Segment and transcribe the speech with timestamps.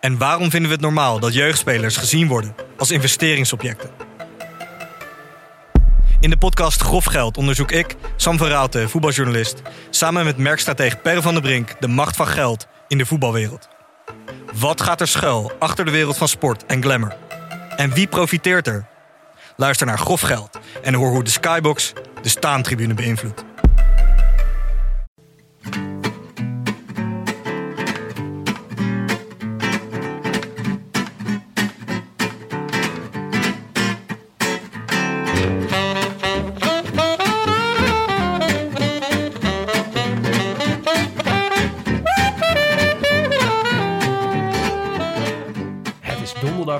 [0.00, 3.90] En waarom vinden we het normaal dat jeugdspelers gezien worden als investeringsobjecten?
[6.20, 11.32] In de podcast Grof Geld onderzoek ik, Sam van voetbaljournalist, samen met merkstratege Per van
[11.32, 13.68] der Brink de macht van geld in de voetbalwereld.
[14.54, 17.16] Wat gaat er schuil achter de wereld van sport en glamour?
[17.76, 18.86] En wie profiteert er?
[19.56, 21.92] Luister naar Grof Geld en hoor hoe de Skybox
[22.22, 23.47] de staantribune beïnvloedt.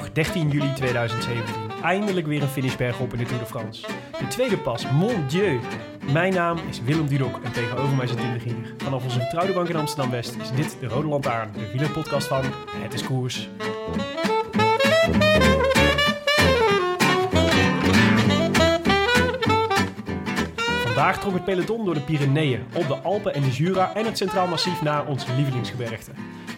[0.08, 1.54] Is donderdag 13 juli 2017.
[1.82, 3.86] Eindelijk weer een finishberg op in de Tour de France.
[4.18, 5.60] De tweede pas, mon dieu.
[6.12, 8.74] Mijn naam is Willem Dudok en tegenover mij zit Tim Gier.
[8.76, 12.44] Vanaf onze vertrouwde bank in Amsterdam-West is dit de Rode Lantaarn, de wielerpodcast van
[12.76, 13.48] Het is Koers.
[20.84, 24.16] Vandaag trok het peloton door de Pyreneeën, op de Alpen en de Jura en het
[24.16, 26.10] Centraal Massief naar ons lievelingsgebergte.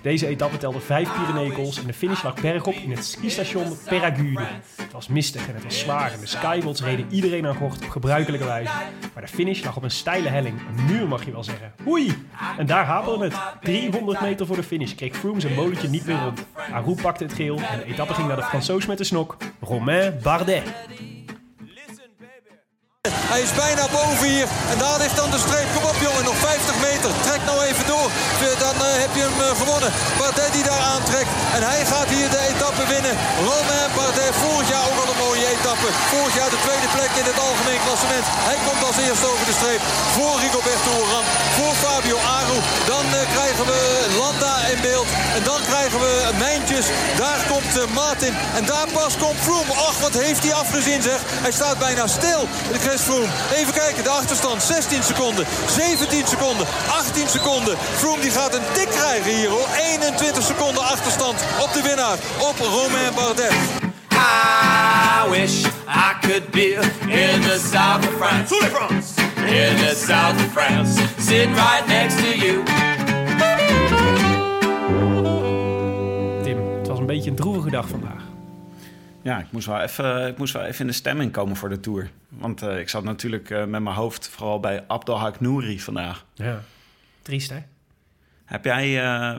[0.03, 4.47] Deze etappe telde vijf Pyreneeënkools en de finish lag bergop in het skistation Peragude.
[4.77, 7.89] Het was mistig en het was zwaar en de skybots reden iedereen aan gort op
[7.89, 8.73] gebruikelijke wijze.
[9.15, 11.73] Maar de finish lag op een steile helling, een muur mag je wel zeggen.
[11.87, 12.15] Oei!
[12.59, 13.35] En daar haperde het.
[13.61, 16.47] 300 meter voor de finish kreeg Froome zijn molentje niet meer rond.
[16.73, 20.19] Arou pakte het geel en de etappe ging naar de Fransoos met de snok, Romain
[20.23, 20.63] Bardet.
[23.09, 24.49] Hij is bijna boven hier.
[24.73, 25.69] En daar ligt dan de streep.
[25.75, 27.11] Kom op jongen, nog 50 meter.
[27.27, 28.09] Trek nou even door.
[28.65, 29.91] Dan eh, heb je hem eh, gewonnen.
[30.19, 31.31] Bardet die daar aantrekt.
[31.57, 33.15] En hij gaat hier de etappe winnen.
[33.49, 35.89] Romain Bardet, vorig jaar ook al een mooie etappe.
[36.13, 38.27] Vorig jaar de tweede plek in het algemeen klassement.
[38.49, 39.83] Hij komt als eerste over de streep.
[40.17, 41.27] Voor Rigoberto Urán.
[41.57, 42.59] Voor Fabio Aru.
[42.93, 43.79] Dan eh, krijgen we
[44.23, 45.11] Landa in beeld.
[45.37, 46.13] En dan krijgen we
[46.47, 46.87] Mijntjes.
[47.23, 48.35] Daar komt Martin.
[48.59, 49.73] En daar pas komt Froome.
[49.89, 51.21] Ach, wat heeft hij afgezien zeg.
[51.47, 52.43] Hij staat bijna stil.
[53.01, 53.27] Froome.
[53.55, 54.63] Even kijken, de achterstand.
[54.63, 55.47] 16 seconden.
[55.69, 56.67] 17 seconden.
[56.91, 57.77] 18 seconden.
[57.79, 59.69] Froome die gaat een tik krijgen hier hoor.
[59.83, 62.19] 21 seconden achterstand op de winnaar.
[62.39, 63.53] Op Romain Bardet.
[64.13, 66.75] I wish I could be
[67.09, 68.55] in the south of France.
[69.47, 72.63] In the south of France, sitting right next to you.
[76.43, 78.30] Tim, het was een beetje een droevige dag vandaag.
[79.23, 81.81] Ja, ik moest, wel even, ik moest wel even in de stemming komen voor de
[81.81, 82.11] Tour.
[82.29, 86.25] Want eh, ik zat natuurlijk eh, met mijn hoofd vooral bij Abdelhak Nouri vandaag.
[86.35, 86.61] Ja.
[87.23, 87.59] Triest, hè?
[88.45, 89.37] Heb jij, eh,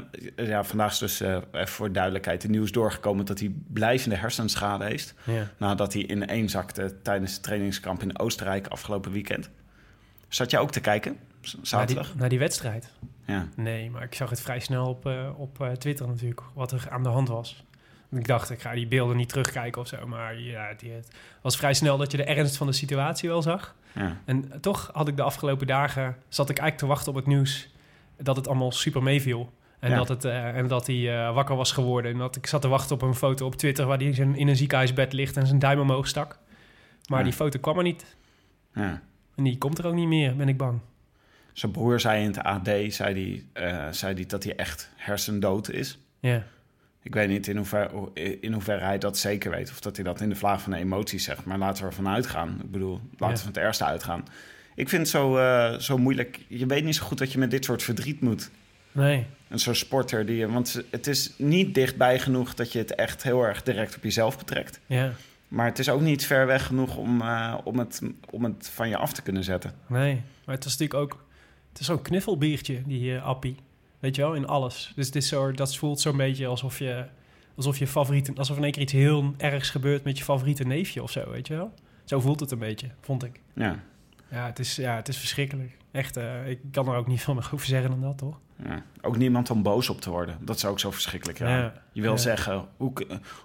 [0.47, 5.13] ja, vandaag is dus even voor duidelijkheid de nieuws doorgekomen dat hij blijvende hersenschade heeft.
[5.23, 5.47] Ja.
[5.57, 9.49] Nadat hij ineenzakte tijdens de trainingskamp in Oostenrijk afgelopen weekend.
[10.27, 11.17] Zat jij ook te kijken?
[11.41, 12.15] Z- Naar die, Zaterdag?
[12.15, 12.91] naar die wedstrijd?
[13.25, 13.47] Ja.
[13.55, 15.05] Nee, maar ik zag het vrij snel op,
[15.37, 17.63] op Twitter natuurlijk, wat er aan de hand was.
[18.11, 20.07] Ik dacht, ik ga die beelden niet terugkijken of zo.
[20.07, 21.07] Maar ja, die, het
[21.41, 23.75] was vrij snel dat je de ernst van de situatie wel zag.
[23.93, 24.17] ja.
[24.25, 27.69] En toch had ik de afgelopen dagen, zat ik eigenlijk te wachten op het nieuws
[28.17, 29.53] dat het allemaal super meeviel.
[29.79, 29.95] En, Ja.
[29.97, 32.11] dat, het, eh, en dat hij eh, wakker was geworden.
[32.11, 34.35] En dat ik zat te wachten op een foto op Twitter waar hij in zijn-
[34.35, 36.39] in een ziekenhuisbed ligt en zijn duim omhoog stak.
[37.07, 37.23] Maar Ja.
[37.25, 38.15] die foto kwam er niet.
[38.73, 39.01] ja.
[39.35, 40.79] En die komt er ook niet meer, ben ik bang.
[41.53, 45.69] Zijn broer zei in het AD zei die, eh, zei die dat hij echt hersendood
[45.69, 45.99] is.
[46.19, 46.43] Ja,
[47.03, 48.09] Ik weet niet in hoeverre,
[48.41, 49.69] in hoeverre hij dat zeker weet.
[49.69, 51.45] Of dat hij dat in de vlaag van de emoties zegt.
[51.45, 52.59] Maar laten we ervan uitgaan.
[52.63, 53.31] Ik bedoel, laten Ja.
[53.31, 54.23] we van het ergste uitgaan.
[54.75, 56.39] Ik vind het zo, eh, zo moeilijk.
[56.47, 58.49] Je weet niet zo goed dat je met dit soort verdriet moet.
[58.91, 59.25] nee.
[59.47, 60.51] En zo'n sporter die je...
[60.51, 64.37] Want het is niet dichtbij genoeg dat je het echt heel erg direct op jezelf
[64.37, 64.79] betrekt.
[64.85, 65.11] Ja,
[65.47, 68.89] Maar het is ook niet ver weg genoeg om, eh, om, het, om het van
[68.89, 69.71] je af te kunnen zetten.
[69.87, 70.21] nee.
[70.45, 71.25] Maar het is natuurlijk ook...
[71.71, 73.55] Het is zo'n knuffelbiertje, die eh, appie.
[74.01, 74.91] Weet je wel, in alles.
[74.95, 77.05] Dus het is zo, dat voelt zo'n beetje alsof je...
[77.55, 78.31] Alsof je favoriete...
[78.35, 81.47] Alsof in één keer iets heel ergs gebeurt met je favoriete neefje of zo, weet
[81.47, 81.73] je wel?
[82.05, 83.39] Zo voelt het een beetje, vond ik.
[83.53, 83.79] Ja,
[84.29, 85.77] Ja, het is, ja, het is verschrikkelijk.
[85.91, 88.39] Echt, eh, ik kan er ook niet veel meer over zeggen dan dat, toch?
[88.65, 88.83] ja.
[89.01, 90.37] Ook niemand om boos op te worden.
[90.41, 91.39] Dat is ook zo verschrikkelijk.
[91.39, 91.57] Ja.
[91.57, 91.73] Ja.
[91.91, 92.17] Je wil Ja.
[92.17, 92.91] zeggen, hoe,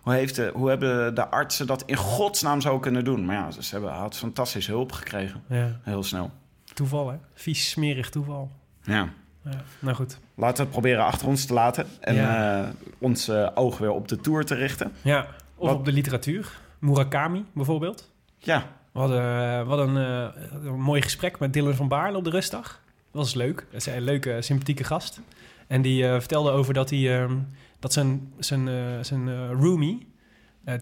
[0.02, 3.24] hoe, heeft de, hoe hebben de artsen dat in godsnaam zo kunnen doen?
[3.24, 5.42] Maar ja, ze hebben had fantastische hulp gekregen.
[5.48, 6.30] Ja, Heel snel.
[6.74, 7.16] toeval, hè?
[7.34, 8.50] Vies, smerig toeval.
[8.82, 9.08] Ja.
[9.50, 10.18] Ja, nou goed.
[10.34, 11.86] Laten we het proberen achter ons te laten.
[12.00, 12.62] En Ja.
[12.64, 14.92] eh, ons eh, oog weer op de Tour te richten.
[15.02, 15.26] Ja,
[15.56, 16.58] of Wat- op de literatuur.
[16.78, 18.10] Murakami bijvoorbeeld.
[18.38, 22.80] Ja, We hadden, een, eh, een mooi gesprek met Dylan van Baarle op de rustdag.
[23.12, 23.56] Dat was leuk.
[23.70, 25.20] Dat is een leuke, sympathieke gast.
[25.66, 27.36] En die vertelde over dat, hij, ehm,
[27.78, 28.68] dat zijn, zijn,
[29.04, 30.06] zijn roomie,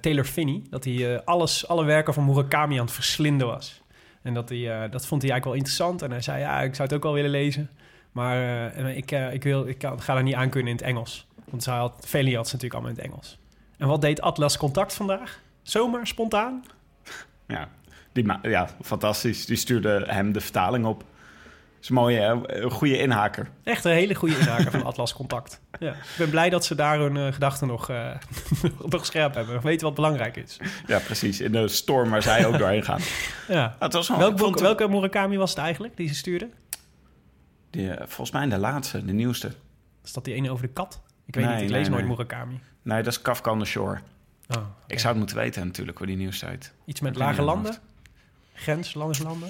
[0.01, 0.63] Taylor Finney...
[0.71, 3.83] dat hij alles, alle werken van Murakami aan het verslinden was.
[4.23, 6.03] En dat, hij, dat vond hij eigenlijk wel interessant.
[6.03, 7.71] En hij zei, ja, ik zou het ook wel willen lezen.
[8.15, 11.27] Maar eh, ik, eh, ik, wil, ik ga er niet aan kunnen in het Engels.
[11.51, 13.39] Want hij had, ze natuurlijk allemaal in het Engels.
[13.77, 15.41] En wat deed Atlas Contact vandaag?
[15.63, 16.65] Zomaar, spontaan?
[17.47, 17.69] ja.
[18.13, 19.47] Die ja, fantastisch.
[19.47, 21.05] Die stuurde hem de vertaling op.
[21.81, 23.49] is een mooie, een goede inhaker.
[23.65, 25.61] Echt een hele goede inhaker van Atlas Contact.
[25.79, 25.91] Ja.
[25.93, 28.11] Ik ben blij dat ze daar hun eh, gedachten nog, eh,
[28.87, 29.63] nog scherp hebben.
[29.63, 30.57] Weten wat belangrijk is.
[30.87, 31.41] Ja, precies.
[31.41, 33.01] In de storm waar zij ook doorheen gaan.
[33.49, 33.77] Ja.
[33.79, 36.49] Het was wel, welke Murakami was het eigenlijk die ze stuurde?
[37.75, 39.51] Die, volgens mij de laatste, de nieuwste.
[40.05, 41.01] Is dat die ene over de kat?
[41.27, 42.11] Ik weet Nee, niet, ik nee, lees nooit nee.
[42.11, 42.61] Murakami.
[42.83, 43.99] Nee, dat is Kafka on the Shore.
[44.49, 44.57] Oh.
[44.87, 46.73] Ik zou het moeten weten natuurlijk, hoe die nieuwste uit.
[46.85, 47.77] Iets met Ik lage landen?
[48.55, 49.49] Grens, landerslanden?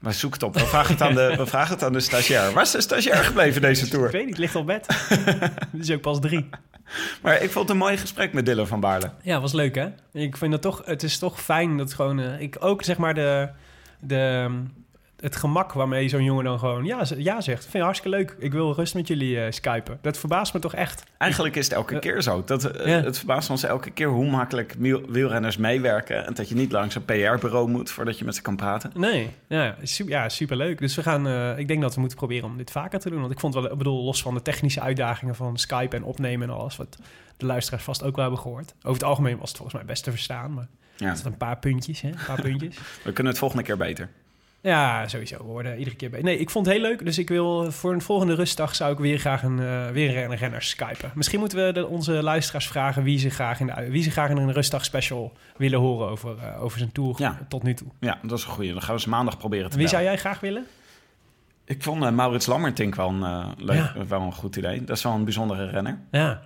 [0.00, 0.54] Maar zoek het op.
[0.54, 2.52] We vragen het aan de, we vragen het aan de stagiair.
[2.52, 4.10] Waar is de stagiair gebleven deze Ik tour?
[4.10, 4.86] weet niet, het ligt op bed.
[5.72, 6.48] Dit is ook pas drie.
[7.22, 9.10] Maar ik vond het een mooi gesprek met Dylan van Baarle.
[9.22, 9.88] Ja, was leuk hè?
[10.12, 13.14] Ik vind dat toch, het is toch fijn dat gewoon, eh, ik ook zeg maar
[13.14, 13.48] de,
[14.00, 14.50] de,
[15.24, 17.60] het gemak waarmee zo'n jongen dan gewoon ja, ja zegt.
[17.62, 18.36] Vind je hartstikke leuk.
[18.38, 19.98] Ik wil rust met jullie eh skypen.
[20.00, 21.04] Dat verbaast me toch echt.
[21.18, 22.42] Eigenlijk is het elke keer zo.
[22.46, 22.94] Dat, eh.
[23.02, 26.26] Het verbaast ons elke keer hoe makkelijk wiel- wielrenners meewerken.
[26.26, 28.90] En dat je niet langs een PR-bureau moet voordat je met ze kan praten.
[28.94, 30.78] Nee, ja, super, ja, superleuk.
[30.78, 33.20] Dus we gaan, eh, ik denk dat we moeten proberen om dit vaker te doen.
[33.20, 36.48] Want ik vond wel, ik bedoel, los van de technische uitdagingen van Skype en opnemen
[36.48, 36.98] en alles, wat
[37.36, 38.74] de luisteraars vast ook wel hebben gehoord.
[38.78, 40.66] Over het algemeen was het volgens mij best te verstaan, maar
[40.96, 41.10] Ja.
[41.12, 42.08] er een paar puntjes, hè?
[42.08, 42.76] Een paar puntjes.
[43.04, 44.08] We kunnen het volgende keer beter.
[44.64, 45.36] Ja, sowieso.
[45.36, 46.20] We worden iedere keer bij.
[46.22, 47.04] Nee, ik vond het heel leuk.
[47.04, 50.36] Dus ik wil voor een volgende rustdag zou ik weer graag een, eh, weer een
[50.36, 51.10] renner skypen.
[51.14, 54.30] Misschien moeten we de, onze luisteraars vragen wie ze graag in de, wie ze graag
[54.30, 57.38] in een rustdag special willen horen over, eh, over zijn tour Ja.
[57.48, 57.88] tot nu toe.
[58.00, 58.72] Ja, dat is een goeie.
[58.72, 59.90] Dan gaan we ze maandag proberen te Wie bellen.
[59.90, 60.66] zou jij graag willen?
[61.64, 64.06] Ik vond eh, Maurits Lammertink wel een, eh, leuk, Ja.
[64.08, 64.84] wel een goed idee.
[64.84, 65.98] Dat is wel een bijzondere renner.
[66.10, 66.42] Ja,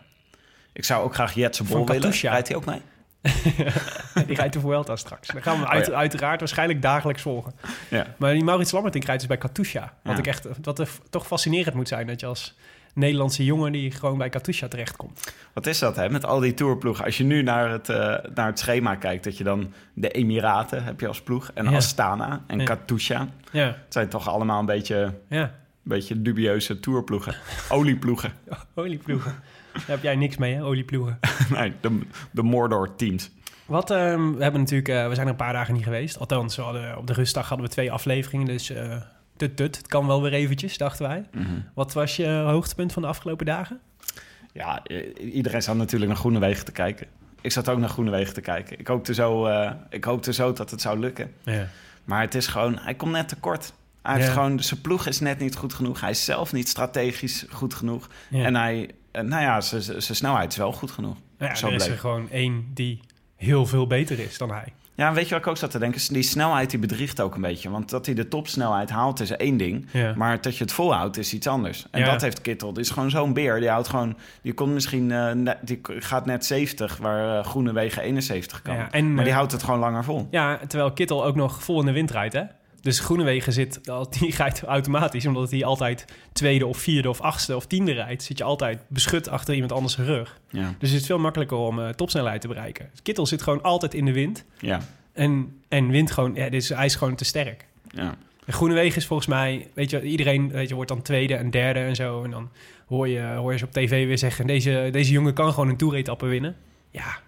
[0.72, 2.10] Ik zou ook graag Jetse Bol willen.
[2.10, 2.80] Rijdt hij ook mee?
[4.26, 5.28] die rijdt de Vuelta straks.
[5.28, 5.98] Dan gaan we hem uit, Oh ja.
[5.98, 7.52] uiteraard waarschijnlijk dagelijks volgen.
[7.90, 8.06] Ja.
[8.16, 9.92] Maar die Maurits Lammertink rijdt dus bij Katusha.
[10.02, 10.18] Wat, Ja.
[10.18, 12.56] ik echt, wat er toch fascinerend moet zijn dat je als
[12.94, 15.32] Nederlandse jongen die gewoon bij Katusha terechtkomt.
[15.52, 16.08] Wat is dat, hè?
[16.10, 17.04] Met al die tourploegen.
[17.04, 17.96] Als je nu naar het, eh,
[18.34, 21.50] naar het schema kijkt, dat je dan de Emiraten heb je als ploeg.
[21.54, 21.66] En.
[21.66, 22.64] Astana en.
[22.64, 23.28] Katusha.
[23.52, 25.50] Ja, Het zijn toch allemaal een beetje, een
[25.82, 27.34] beetje dubieuze tourploegen.
[27.68, 28.32] Olieploegen.
[28.74, 29.34] Olieploegen.
[29.72, 30.64] Daar heb jij niks mee, hè?
[30.64, 31.18] Olieploegen.
[31.54, 32.00] nee, de,
[32.30, 33.30] de Mordor-teams.
[33.66, 36.18] Wat, ehm, we hebben natuurlijk, eh, we zijn er een paar dagen niet geweest.
[36.18, 38.96] Althans, we hadden, op de rustdag hadden we twee afleveringen, dus eh
[39.38, 39.76] tut tut.
[39.76, 41.24] Het kan wel weer eventjes, dachten wij.
[41.74, 43.80] Wat was je hoogtepunt van de afgelopen dagen?
[44.52, 44.82] Ja,
[45.18, 47.06] iedereen zat natuurlijk naar Groenewegen te kijken.
[47.40, 48.78] Ik zat ook naar Groenewegen te kijken.
[48.78, 51.32] Ik hoopte, zo, eh, ik hoopte zo dat het zou lukken.
[51.42, 51.68] Ja.
[52.04, 53.72] Maar het is gewoon, hij komt net tekort.
[54.02, 56.00] Hij heeft gewoon, zijn ploeg is net niet goed genoeg.
[56.00, 58.08] Hij is zelf niet strategisch goed genoeg.
[58.30, 58.44] Ja.
[58.44, 58.90] En hij,
[59.22, 61.16] nou ja, zijn- snelheid is wel goed genoeg.
[61.38, 63.00] Ja, Zo er is er gewoon één die
[63.36, 64.72] heel veel beter is dan hij.
[64.94, 66.12] Ja, weet je wat ik ook zat te denken?
[66.12, 67.70] Die snelheid die bedriegt ook een beetje.
[67.70, 69.86] Want dat hij de topsnelheid haalt is één ding.
[69.92, 70.12] Ja.
[70.16, 71.86] Maar dat je het volhoudt is iets anders.
[71.90, 72.10] En Ja.
[72.10, 72.72] dat heeft Kittel.
[72.72, 73.60] Die is gewoon zo'n beer.
[73.60, 74.16] Die houdt gewoon...
[74.42, 75.10] Die komt misschien...
[75.12, 78.74] eh, die gaat net 70, waar eh Groenewegen 71 kan.
[78.74, 80.28] Ja, en, maar die eh, houdt het gewoon langer vol.
[80.30, 82.42] Ja, terwijl Kittel ook nog vol in de wind rijdt, hè?
[82.80, 83.80] Dus Groenewegen zit,
[84.20, 88.38] die rijdt automatisch, omdat hij altijd tweede of vierde of achtste of tiende rijdt, zit
[88.38, 90.40] je altijd beschut achter iemand anders rug.
[90.50, 90.74] Ja.
[90.78, 92.90] Dus het is veel makkelijker om eh, topsnelheid te bereiken.
[93.02, 94.80] Kittel zit gewoon altijd in de wind Ja.
[95.12, 97.66] en, en wint gewoon, ja, dus hij is gewoon te sterk.
[97.90, 98.14] Ja.
[98.44, 101.80] En Groenewegen is volgens mij, weet je, iedereen weet je, wordt dan tweede en derde
[101.80, 102.24] en zo.
[102.24, 102.50] En dan
[102.86, 105.76] hoor je, hoor je ze op tv weer zeggen, deze, deze jongen kan gewoon een
[105.76, 106.56] toeretappe winnen.
[106.90, 107.18] Ja,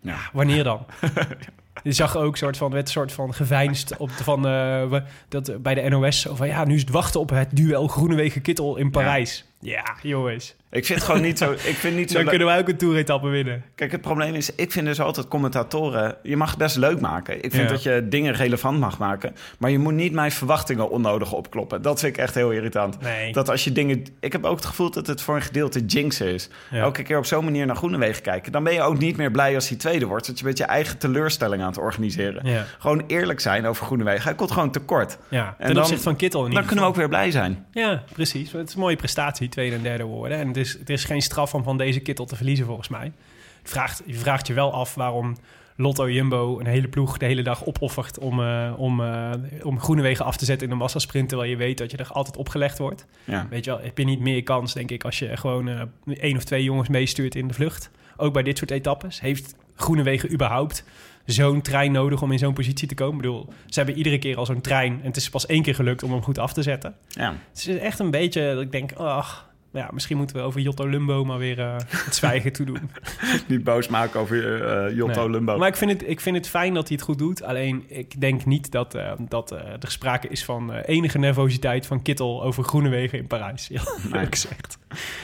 [0.00, 0.18] Ja.
[0.32, 0.86] wanneer dan?
[1.82, 5.56] Je zag ook soort van, werd een soort van geveinsd op van, eh, dat, eh,
[5.56, 6.26] bij de NOS.
[6.30, 9.44] Van, ja, nu is het wachten op het duel Groenewegen-Kittel in Parijs.
[9.60, 10.56] Ja, jongens.
[10.74, 11.52] Ik vind het gewoon niet zo...
[11.72, 13.64] Ik vind niet zo Dan kunnen wij ook een toeretappe winnen.
[13.74, 16.16] Kijk, het probleem is, ik vind dus altijd commentatoren...
[16.22, 17.34] Je mag het best leuk maken.
[17.44, 17.68] Ik vind Ja.
[17.68, 19.34] dat je dingen relevant mag maken.
[19.58, 21.82] Maar je moet niet mijn verwachtingen onnodig opkloppen.
[21.82, 23.00] Dat vind ik echt heel irritant.
[23.00, 23.32] Nee.
[23.32, 24.04] Dat als je dingen...
[24.20, 26.48] Ik heb ook het gevoel dat het voor een gedeelte jinxen is.
[26.70, 26.80] Ja.
[26.80, 28.52] Elke keer op zo'n manier naar Groenewegen kijken.
[28.52, 30.26] Dan ben je ook niet meer blij als hij tweede wordt.
[30.26, 32.46] Dat je met je eigen teleurstelling aan het organiseren.
[32.48, 32.64] Ja.
[32.78, 34.22] Gewoon eerlijk zijn over Groenewegen.
[34.22, 35.18] Hij komt gewoon tekort.
[35.28, 37.66] Ja, En dan- opzichte van Kittel in Dan kunnen we ook weer blij zijn.
[37.72, 38.52] Ja, precies.
[38.52, 40.38] Het is een mooie prestatie, tweede en derde worden.
[40.38, 43.12] En het is, het is geen straf om van deze Kittel te verliezen, volgens mij.
[43.58, 45.36] Het vraagt, je vraagt je wel af waarom
[45.76, 49.30] Lotto Jumbo een hele ploeg de hele dag opoffert om, eh om, eh
[49.62, 52.36] om Groenewegen af te zetten in een massasprint, terwijl je weet dat je er altijd
[52.36, 53.06] opgelegd wordt.
[53.24, 53.46] Ja.
[53.50, 56.36] Weet je wel, heb je niet meer kans, denk ik, als je gewoon eh één
[56.36, 57.90] of twee jongens meestuurt in de vlucht.
[58.16, 59.20] Ook bij dit soort etappes.
[59.20, 60.84] Heeft Groenewegen überhaupt
[61.26, 63.14] zo'n trein nodig om in zo'n positie te komen?
[63.14, 65.74] Ik bedoel, ze hebben iedere keer al zo'n trein en het is pas één keer
[65.74, 66.94] gelukt om hem goed af te zetten.
[67.08, 67.34] ja.
[67.48, 70.88] Het is echt een beetje dat ik denk, ach, ja, misschien moeten we over Jotto
[70.88, 72.90] Lumbo maar weer eh, het zwijgen toe doen.
[73.48, 75.30] Niet boos maken over eh Jotto Nee.
[75.30, 75.58] Lumbo.
[75.58, 77.42] Maar ik vind, het, ik vind het fijn dat hij het goed doet.
[77.42, 82.64] Alleen ik denk niet dat, dat er sprake is van enige nervositeit van Kittel over
[82.64, 83.66] Groenewegen in Parijs.
[83.68, 84.78] Ja, eerlijk gezegd.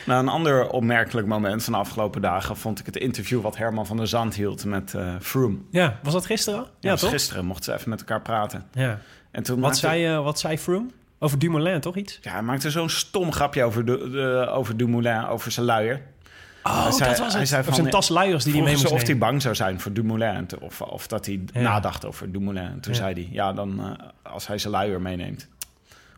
[0.06, 3.86] Nou, een ander opmerkelijk moment van de afgelopen dagen vond ik het interview wat Herman
[3.86, 5.58] van der Zand hield met Froome.
[5.70, 6.60] Ja, was dat gisteren?
[6.60, 7.10] Ja, Ja, dus toch?
[7.10, 8.66] gisteren mochten ze even met elkaar praten.
[8.72, 9.00] Ja.
[9.30, 10.86] En toen Wat, zei, wat zei Froome?
[11.22, 12.18] Over Dumoulin, toch iets?
[12.22, 16.02] ja, hij maakte zo'n stom grapje over, de, de- over Dumoulin, over zijn luier.
[16.62, 18.90] Oh, Hij zei- dat was hij zei van, zijn tas luiers die hij mee moest
[18.90, 20.46] of hij bang zou zijn voor Dumoulin.
[20.60, 21.60] Of, of dat hij Ja.
[21.60, 22.62] nadacht over Dumoulin.
[22.62, 22.98] En toen Ja.
[22.98, 25.48] zei hij, ja, dan eh, als hij zijn luier meeneemt.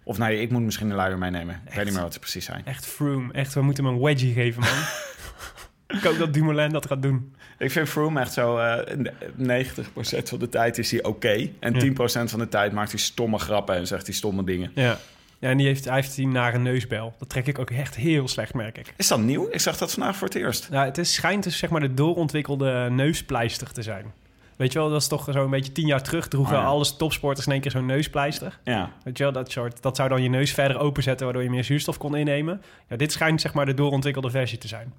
[0.04, 1.60] Of nee, ik moet misschien een luier meenemen.
[1.66, 2.62] Ik weet niet meer wat ze precies zijn.
[2.66, 3.32] Echt Froome.
[3.32, 4.70] Echt, we moeten hem een wedgie geven, man.
[5.92, 7.34] ik hoop dat Dumoulin dat gaat doen.
[7.58, 8.58] Ik vind Froome echt zo...
[8.58, 8.96] eh
[9.38, 11.48] 90% van de tijd is hij oké.
[11.58, 11.92] en Ja.
[12.24, 14.70] 10% van de tijd maakt hij stomme grappen en zegt hij stomme dingen.
[14.74, 14.98] Ja.
[15.38, 17.14] Ja, en die heeft, hij heeft die nare neusbel.
[17.18, 18.94] Dat trek ik ook echt heel slecht, merk ik.
[18.96, 19.48] Is dat nieuw?
[19.50, 20.68] Ik zag dat vandaag voor het eerst.
[20.70, 24.12] Ja, het is, schijnt dus zeg maar de doorontwikkelde neuspleister te zijn.
[24.56, 26.68] Weet je wel, dat is toch zo'n beetje tien jaar terug droegen Oh ja.
[26.68, 28.58] alle topsporters in één keer zo'n neuspleister.
[28.64, 28.90] Ja.
[29.04, 31.64] Weet je wel, dat, soort, dat zou dan je neus verder openzetten waardoor je meer
[31.64, 32.62] zuurstof kon innemen.
[32.88, 34.92] Ja, dit schijnt zeg maar de doorontwikkelde versie te zijn.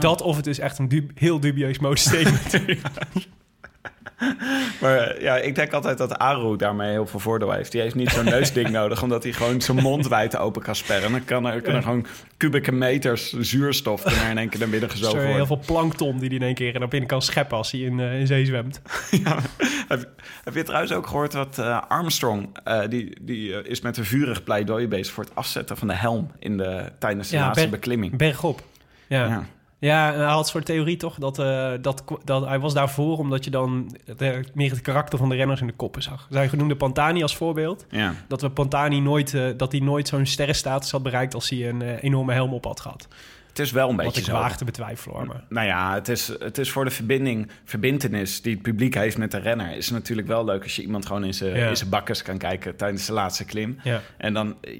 [0.00, 2.54] Dat of het is echt een dub- heel dubieus modestatement.
[4.80, 7.72] Maar eh, ja, ik denk altijd dat Aru daarmee heel veel voordeel heeft.
[7.72, 11.10] Die heeft niet zo'n neusding nodig, omdat hij gewoon zijn mond wijd open kan sperren.
[11.10, 14.94] Dan kan er, kunnen gewoon kubieke meters zuurstof er in één keer naar binnen Zo
[14.96, 15.46] gezogen heel worden.
[15.46, 18.20] veel plankton die hij in één keer naar binnen kan scheppen als hij in, eh,
[18.20, 18.80] in zee zwemt.
[19.10, 19.38] Ja.
[19.88, 20.10] Heb,
[20.44, 22.48] heb je trouwens ook gehoord dat eh, Armstrong,
[22.88, 26.56] die, die is met een vurig pleidooi bezig voor het afzetten van de helm in
[26.56, 28.16] de, tijdens de Ja, laatste beklimming.
[28.16, 28.62] Bergop.
[29.06, 29.26] Ja.
[29.26, 29.46] Ja.
[29.78, 33.44] Ja, hij had een soort theorie toch dat, eh, dat, dat hij was daarvoor omdat
[33.44, 36.26] je dan de- meer het karakter van de renners in de koppen zag.
[36.30, 37.86] Zijn genoemde Pantani als voorbeeld.
[37.90, 38.14] Ja.
[38.28, 41.82] Dat we Pantani nooit, eh, dat hij nooit zo'n sterrenstatus had bereikt als hij een
[41.82, 43.08] eh, enorme helm op had gehad.
[43.56, 44.32] Het is wel een Wat beetje ik zo.
[44.32, 45.26] waag te betwijfelen hoor.
[45.26, 45.44] Maar.
[45.48, 49.30] Nou ja, het is, het is voor de verbinding, verbintenis die het publiek heeft met
[49.30, 49.76] de renner.
[49.76, 51.68] Is natuurlijk wel leuk als je iemand gewoon in zijn Ja.
[51.68, 53.78] in zijn bakkes kan kijken tijdens de laatste klim.
[53.82, 54.00] Ja.
[54.18, 54.72] En dan, eh,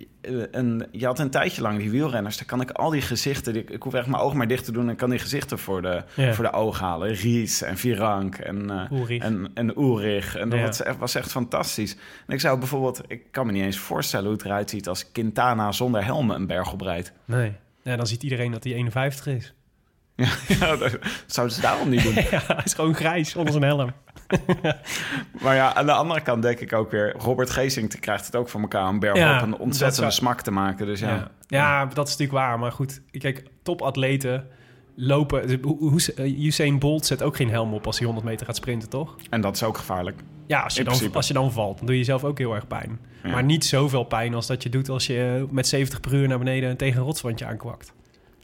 [0.50, 3.64] een, je had een tijdje lang die wielrenners, daar kan ik al die gezichten, die,
[3.64, 6.02] ik hoef echt mijn ogen maar dicht te doen en kan die gezichten voor de,
[6.14, 6.32] Ja.
[6.34, 7.14] voor de ogen halen.
[7.14, 10.36] Ries en Virank en, eh en, en Ulrich.
[10.36, 11.96] En dat was, echt, was echt fantastisch.
[12.26, 15.12] En ik zou bijvoorbeeld, ik kan me niet eens voorstellen hoe het eruit ziet als
[15.12, 17.12] Quintana zonder helm een berg oprijdt.
[17.24, 17.52] Nee.
[17.86, 19.54] Ja, dan ziet iedereen dat hij 51 is.
[20.14, 20.28] Ja,
[20.58, 22.14] ja, dat zouden ze daarom niet doen.
[22.30, 23.92] ja, hij is gewoon grijs onder zijn helm.
[25.42, 27.14] Maar ja, aan de andere kant denk ik ook weer...
[27.18, 30.50] Robert Geesink krijgt het ook voor elkaar om berg Ja, op een ontzettende smak te
[30.50, 30.86] maken.
[30.86, 31.30] Dus ja, Ja.
[31.46, 31.84] Ja.
[31.84, 32.58] dat is natuurlijk waar.
[32.58, 34.48] Maar goed, kijk, topatleten
[34.96, 35.60] lopen...
[35.92, 38.88] dus eh, Usain Bolt zet ook geen helm op als hij 100 meter gaat sprinten,
[38.88, 39.16] toch?
[39.30, 40.20] en dat is ook gevaarlijk.
[40.46, 41.16] Ja, als je, In dan, principe.
[41.16, 42.98] als je dan valt, dan doe je jezelf ook heel erg pijn.
[43.22, 43.30] Ja.
[43.30, 46.28] Maar niet zoveel pijn als dat je doet als je eh, met 70 per uur
[46.28, 47.92] naar beneden tegen een rotswandje aankwakt.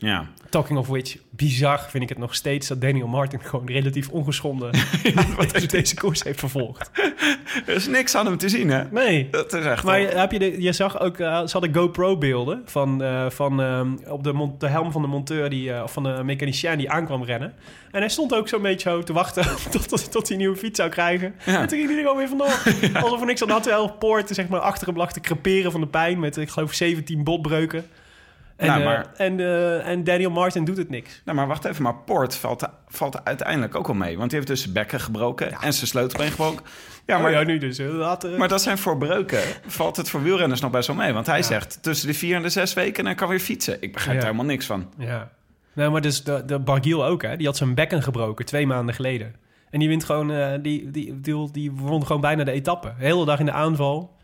[0.02, 4.08] Ja, Talking of which, bizar vind ik het nog steeds dat Daniel Martin gewoon relatief
[4.08, 4.70] ongeschonden
[5.52, 6.90] deze, deze koers heeft vervolgd.
[7.66, 8.82] er is niks aan hem te zien, hè?
[8.90, 9.28] Nee.
[9.30, 9.84] Dat is echt...
[9.84, 13.30] Maar wel- je- heb je, de, je zag ook, eh, ze hadden GoPro-beelden van, eh,
[13.30, 14.24] van ehm, op
[14.60, 17.54] de, helm van de monteur, die, eh, of van de mechanicien die aankwam rennen.
[17.90, 20.78] En hij stond ook zo'n beetje te wachten tot, tot, tot hij een nieuwe fiets
[20.78, 21.34] zou krijgen.
[21.46, 21.60] Ja.
[21.60, 22.62] En toen ging hij er gewoon weer vandoor.
[23.02, 23.62] Alsof er niks aan had.
[23.62, 26.72] Terwijl Poort zeg maar, achter hem lag te creperen van de pijn met, ik geloof,
[26.72, 27.84] 17 botbreuken.
[28.56, 31.22] En, Nou, maar- en, eh, en Daniel Martin doet het niks.
[31.24, 31.82] Nou, maar wacht even.
[31.82, 34.16] Maar Poort valt, valt uiteindelijk ook wel mee.
[34.16, 36.64] Want die heeft dus zijn bekken gebroken en zijn sleutelbeen gebroken.
[37.06, 37.78] Ja, Ja, maar, ja, nu dus.
[37.78, 39.40] laat, eh, maar dat zijn voor breuken.
[39.66, 41.12] Valt het voor wielrenners nog best wel mee.
[41.12, 43.76] Want hij zegt tussen de vier en de zes weken en hij kan weer fietsen.
[43.80, 44.22] Ik begrijp Ja.
[44.22, 44.92] er helemaal niks van.
[44.98, 45.30] Ja.
[45.72, 47.36] Nou, maar dus de, de Bargiel ook, hè.
[47.36, 49.34] Die had zijn bekken gebroken twee maanden geleden.
[49.70, 52.92] En die wint gewoon, eh, die, die, die, die won gewoon bijna de etappe.
[52.98, 54.16] De hele dag in de aanval.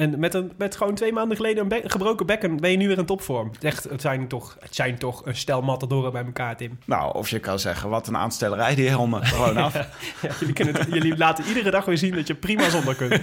[0.00, 2.88] En met, een, met gewoon twee maanden geleden een be- gebroken bekken ben je nu
[2.88, 3.50] weer in topvorm.
[3.60, 6.78] Echt, het zijn toch, het zijn toch een stel matadoren bij elkaar, Tim.
[6.84, 9.24] Nou, of je kan zeggen, wat een aanstellerij die helmen.
[9.26, 9.74] Gewoon af.
[9.74, 13.20] Ja, jullie, kunnen het- jullie laten iedere dag weer zien dat je prima zonder kunt.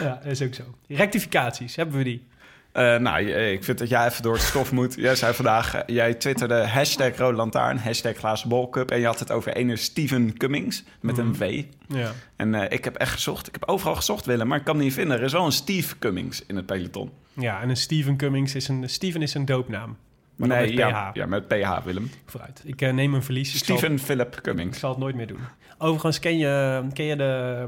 [0.00, 0.62] ja, dat is ook zo.
[0.88, 2.26] Rectificaties, hebben we die?
[2.74, 4.94] Eh, nou, je- ik vind dat jij even door het stof moet.
[5.06, 8.50] Jij zei vandaag, eh, jij twitterde hashtag Rode Lantaarn, hashtag Glazen.
[8.86, 11.64] En je had het over ene Steven Cummings met een V.
[11.88, 12.12] Ja.
[12.36, 13.46] En eh, ik heb echt gezocht.
[13.46, 15.16] Ik heb overal gezocht, Willem, maar ik kan hem niet vinden.
[15.18, 17.10] Er is wel een Steve Cummings in het peloton.
[17.32, 18.88] ja, en een Steven Cummings is een...
[18.88, 19.96] Steven is een doopnaam.
[20.36, 21.16] Maar nee, met ja, PH.
[21.16, 22.10] ja, met PH, Willem.
[22.26, 22.62] Vooruit.
[22.64, 23.54] Ik eh, neem een verlies.
[23.54, 24.78] Ik zal- Steven Philip Ik Cummings.
[24.78, 25.38] zal het nooit meer doen.
[25.78, 27.64] Overigens, ken je, ken je de,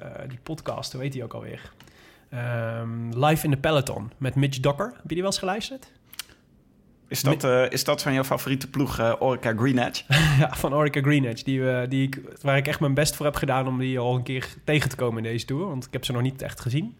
[0.00, 1.60] eh, die podcast, hoe heet die ook alweer?
[2.30, 4.86] Ehm, Live in the Peloton met Mitch Docker.
[4.86, 5.92] Heb je die wel eens geluisterd?
[7.08, 10.02] Is dat, eh, is dat van jouw favoriete ploeg, eh, Orica Green Edge?
[10.38, 11.44] ja, van Orica Green Edge.
[11.44, 14.14] Die, eh, die ik, waar ik echt mijn best voor heb gedaan om die al
[14.14, 15.66] een keer tegen te komen in deze tour.
[15.66, 16.96] Want ik heb ze nog niet echt gezien.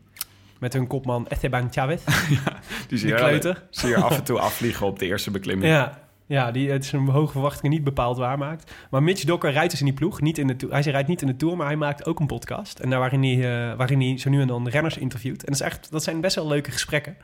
[0.58, 2.02] Met hun kopman Esteban Chavez.
[2.88, 3.62] Die zie je, kleuter.
[3.70, 5.72] zie je af en toe afvliegen op de eerste beklimming.
[5.72, 8.72] Ja, ja die het zijn hoge verwachtingen niet bepaald waarmaakt.
[8.90, 10.20] Maar Mitch Docker rijdt dus in die ploeg.
[10.20, 10.66] Niet in de.
[10.70, 12.78] Hij rijdt niet in de Tour, maar hij maakt ook een podcast.
[12.78, 15.44] En daar waarin hij, eh, waarin hij zo nu en dan renners interviewt.
[15.44, 17.16] En dat, is echt, dat zijn best wel leuke gesprekken.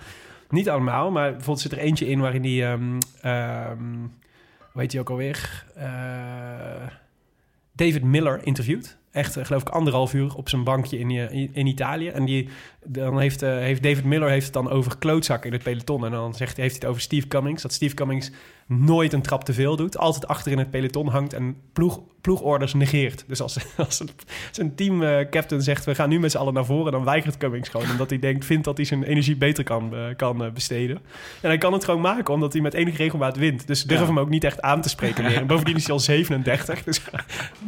[0.48, 2.72] Niet allemaal, maar bijvoorbeeld zit er eentje in waarin hij...
[2.72, 3.80] ehm ehm,
[4.72, 5.64] hoe heet hij ook alweer?
[5.74, 6.86] Eh,
[7.72, 8.98] David Miller interviewt.
[9.12, 12.08] Echt, eh, geloof ik, anderhalf uur op zijn bankje in, eh, in, Italië.
[12.08, 12.48] En die,
[12.84, 16.04] dan heeft, eh, heeft David Miller heeft het dan over klootzakken in het peloton.
[16.04, 17.62] En dan zegt, heeft hij het over Steve Cummings.
[17.62, 18.30] Dat Steve Cummings
[18.66, 19.98] nooit een trap te veel doet.
[19.98, 23.24] Altijd achter in het peloton hangt en ploeg, ploegorders negeert.
[23.26, 24.04] Dus als, als
[24.50, 26.92] zijn teamcaptain zegt, we gaan nu met z'n allen naar voren...
[26.92, 27.90] dan weigert Cummings gewoon.
[27.90, 30.96] Omdat hij denkt, vindt dat hij zijn energie beter kan, kan besteden.
[31.40, 33.66] En hij kan het gewoon maken, omdat hij met enige regelmaat wint.
[33.66, 35.36] Dus durven hem ook niet echt aan te spreken meer.
[35.36, 36.82] En bovendien is hij al 37.
[36.92, 37.00] Dus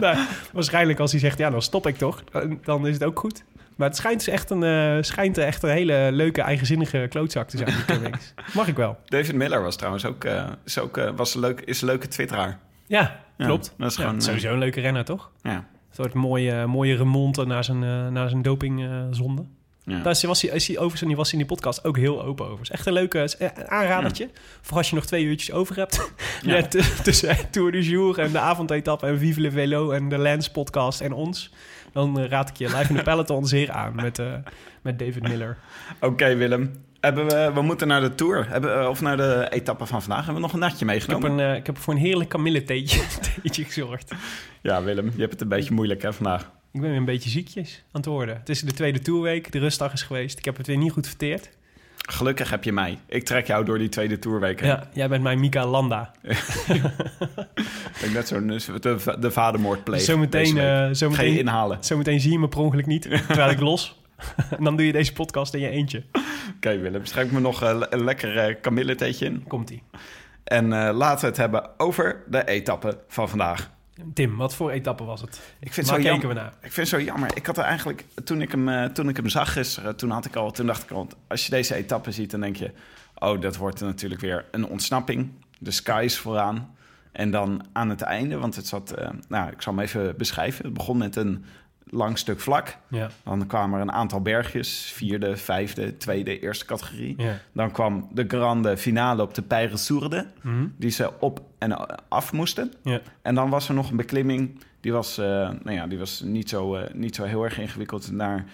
[0.01, 0.19] nou,
[0.53, 2.25] waarschijnlijk als hij zegt, ja, dan stop ik toch.
[2.65, 3.45] Dan- is het ook goed.
[3.77, 7.57] Maar het schijnt, dus echt een, eh, schijnt echt een hele leuke, eigenzinnige klootzak te
[7.57, 7.73] zijn.
[8.55, 8.97] Mag ik wel.
[9.05, 12.09] David Miller was trouwens ook, eh, is, ook eh, was een leuk, is een leuke
[12.09, 12.59] twitteraar.
[12.87, 13.75] Ja, Ja, klopt.
[13.79, 15.31] dat is gewoon, sowieso een leuke renner, toch?
[15.43, 15.55] Ja.
[15.55, 17.79] Een soort mooie, mooie remonte naar zijn,
[18.13, 19.45] naar zijn dopingzonde.
[19.85, 20.03] Ja.
[20.03, 22.61] Daar was hij, is hij overigens, die was in die podcast ook heel open over.
[22.61, 24.29] is echt een leuke een aanradertje.
[24.61, 26.13] Voor als je nog twee uurtjes over hebt.
[26.43, 26.51] Ja.
[26.53, 30.19] Net eh, tussen Tour du Jour en de avondetappe en Vive le Velo en de
[30.19, 31.51] Lens podcast en ons.
[31.93, 34.33] Dan eh, raad ik je live in de peloton zeer aan met, eh,
[34.83, 35.57] met David Miller.
[36.01, 36.73] Oké, Willem.
[37.01, 40.25] Hebben we, we moeten naar de Tour, hebben, of naar de etappe van vandaag.
[40.25, 41.31] Hebben we nog een natje Ik heb, meegenomen?
[41.31, 43.03] een, eh, ik heb voor een heerlijk kamilletheetje
[43.43, 44.13] theetje gezorgd.
[44.61, 46.51] Ja, Willem, je hebt het een beetje moeilijk hè, vandaag.
[46.75, 48.37] Ik ben weer een beetje ziekjes aan het worden.
[48.37, 50.39] Het is de tweede tourweek, de rustdag is geweest.
[50.39, 51.51] Ik heb het weer niet goed verteerd.
[51.97, 52.99] Gelukkig heb je mij.
[53.07, 54.61] Ik trek jou door die tweede Tourweek.
[54.61, 56.13] Ja, jij bent mijn Mika Landa.
[58.05, 58.47] Ik net zo'n
[58.81, 60.03] de, de vadermoord.
[60.03, 61.79] Zometeen, Ga je zometeen, inhalen.
[61.81, 64.03] zometeen zie je me per ongeluk niet, terwijl ik los.
[64.59, 66.03] en dan doe je deze podcast in je eentje.
[66.57, 67.07] Oké, Willem.
[67.07, 69.45] Schenk me nog eh, een lekker eh kamilletheetje in.
[69.49, 69.83] Komt-ie.
[70.45, 73.71] En laten we het hebben over de etappe van vandaag.
[74.15, 75.41] Tim, wat voor etappe was het?
[75.61, 76.53] Ik vind, Waar het zo jammer, we naar?
[76.61, 77.37] ik vind het zo jammer.
[77.37, 80.25] Ik had er eigenlijk, toen ik hem, eh, toen ik hem zag gisteren, toen, had
[80.25, 82.71] ik al, toen dacht ik al, als je deze etappe ziet, dan denk je,
[83.19, 85.31] oh, dat wordt natuurlijk weer een ontsnapping.
[85.59, 86.77] De skies vooraan.
[87.13, 90.65] En dan aan het einde, want het zat, eh, nou, ik zal hem even beschrijven.
[90.65, 91.45] Het begon met een
[91.91, 92.77] lang stuk vlak.
[92.89, 97.15] Ja, Dan kwamen er een aantal bergjes, vierde, vijfde, tweede, eerste categorie.
[97.17, 97.39] ja.
[97.53, 100.67] Dan kwam de grande finale op de Peyre Sourde, Mhm.
[100.77, 102.73] die ze op en af moesten.
[102.83, 103.01] ja.
[103.23, 104.59] En dan was er nog een beklimming.
[104.81, 105.25] Die was, eh,
[105.63, 108.45] nou ja, die was niet, zo, eh, niet zo heel erg ingewikkeld naar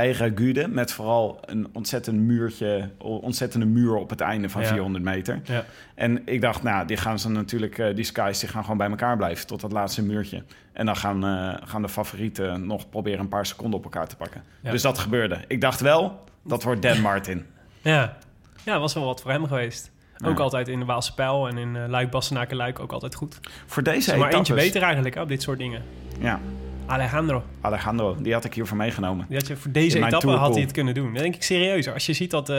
[0.00, 0.68] Peyragude.
[0.68, 4.68] Met vooral een ontzettend muurtje, ontzettende muur op het einde van Ja.
[4.68, 5.40] 400 meter.
[5.44, 5.64] ja.
[5.94, 8.88] En ik dacht, nou, die gaan ze natuurlijk, eh, die skies, die gaan gewoon bij
[8.90, 10.42] elkaar blijven tot dat laatste muurtje.
[10.72, 14.16] En dan gaan, eh, gaan de favorieten nog proberen een paar seconden op elkaar te
[14.16, 14.42] pakken.
[14.60, 14.70] Ja.
[14.70, 15.38] Dus dat gebeurde.
[15.48, 17.44] Ik dacht wel, dat wordt Dan Martin.
[17.82, 18.16] Ja,
[18.64, 19.90] ja was wel wat voor hem geweest.
[20.24, 20.42] Ook Ja.
[20.42, 23.40] altijd in de Waalse Pijl en in uh, Luik, Bastenaken, Luik ook altijd goed.
[23.66, 25.82] Voor deze Zeg maar eentje etappes- beter eigenlijk, op dit soort dingen.
[26.20, 26.40] Ja,
[26.86, 29.26] Alejandro, Alejandro, die had ik hiervoor meegenomen.
[29.28, 31.12] die had je voor deze etappe had hij het kunnen doen.
[31.12, 31.88] Dat denk ik serieus.
[31.88, 32.48] Als je ziet dat...
[32.48, 32.56] eh,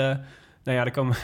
[0.63, 1.19] nou ja, dan komen we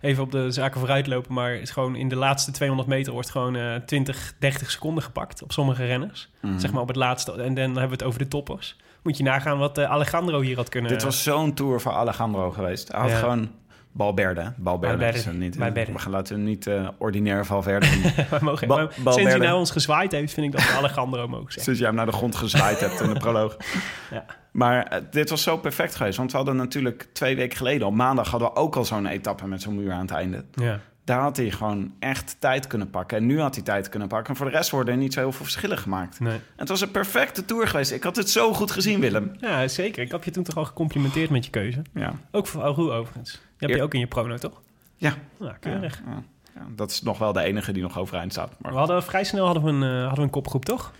[0.08, 1.34] even op de zaken vooruit lopen.
[1.34, 5.02] Maar het is gewoon in de laatste 200 meter wordt gewoon eh 20, 30 seconden
[5.02, 6.28] gepakt op sommige renners.
[6.40, 6.58] Mhm.
[6.58, 7.32] Zeg maar op het laatste.
[7.32, 8.76] En dan hebben we het over de toppers.
[9.02, 10.90] Moet je nagaan wat eh, Alejandro hier had kunnen...
[10.90, 12.92] Dit was zo'n tour voor Alejandro geweest.
[12.92, 13.16] Hij had Ja.
[13.18, 13.50] gewoon
[13.98, 14.52] Balberde.
[14.56, 15.06] Balberde.
[15.06, 15.56] Is er niet.
[15.56, 17.86] We gaan laten we niet eh, ordinair Valverde
[18.30, 19.12] wij mogen, Ba- Balberde.
[19.12, 21.62] sinds hij naar ons gezwaaid heeft, vind ik dat we Alejandro mogen zeggen.
[21.62, 23.56] Sinds jij hem naar de grond gezwaaid hebt in de proloog.
[24.10, 24.24] Ja.
[24.52, 26.16] Maar eh, dit was zo perfect geweest.
[26.16, 27.86] Want we hadden natuurlijk twee weken geleden...
[27.86, 30.44] op maandag hadden we ook al zo'n etappe met zo'n muur aan het einde.
[30.54, 30.80] Ja.
[31.08, 33.16] Daar had hij gewoon echt tijd kunnen pakken.
[33.16, 34.28] En nu had hij tijd kunnen pakken.
[34.30, 36.20] En voor de rest worden er niet zo heel veel verschillen gemaakt.
[36.20, 36.32] Nee.
[36.34, 37.90] En het was een perfecte tour geweest.
[37.92, 39.32] Ik had het zo goed gezien, Willem.
[39.40, 40.02] Ja, zeker.
[40.02, 41.82] Ik heb je toen toch al gecomplimenteerd met je keuze.
[41.94, 43.30] Ja, Ook voor Aru overigens.
[43.32, 44.60] Die heb je Eer- ook in je prono, toch?
[44.96, 45.14] ja.
[45.38, 46.02] Nou, keurig.
[46.06, 46.22] ja,
[46.54, 46.66] ja.
[46.76, 48.52] Dat is nog wel de enige die nog overeind staat.
[48.58, 50.92] Maar We hadden vrij snel hadden we een, eh, hadden we een kopgroep, toch?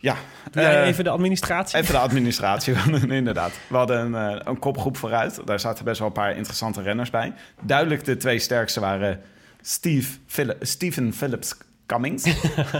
[0.00, 0.16] Ja,
[0.50, 1.78] Doe jij eh, even de administratie?
[1.78, 2.74] Even de administratie,
[3.08, 3.52] inderdaad.
[3.68, 5.40] We hadden een, eh, een kopgroep vooruit.
[5.44, 7.32] Daar zaten best wel een paar interessante renners bij.
[7.62, 9.20] Duidelijk de twee sterkste waren
[9.60, 12.34] Steve Philip, Steven Phillips Cummings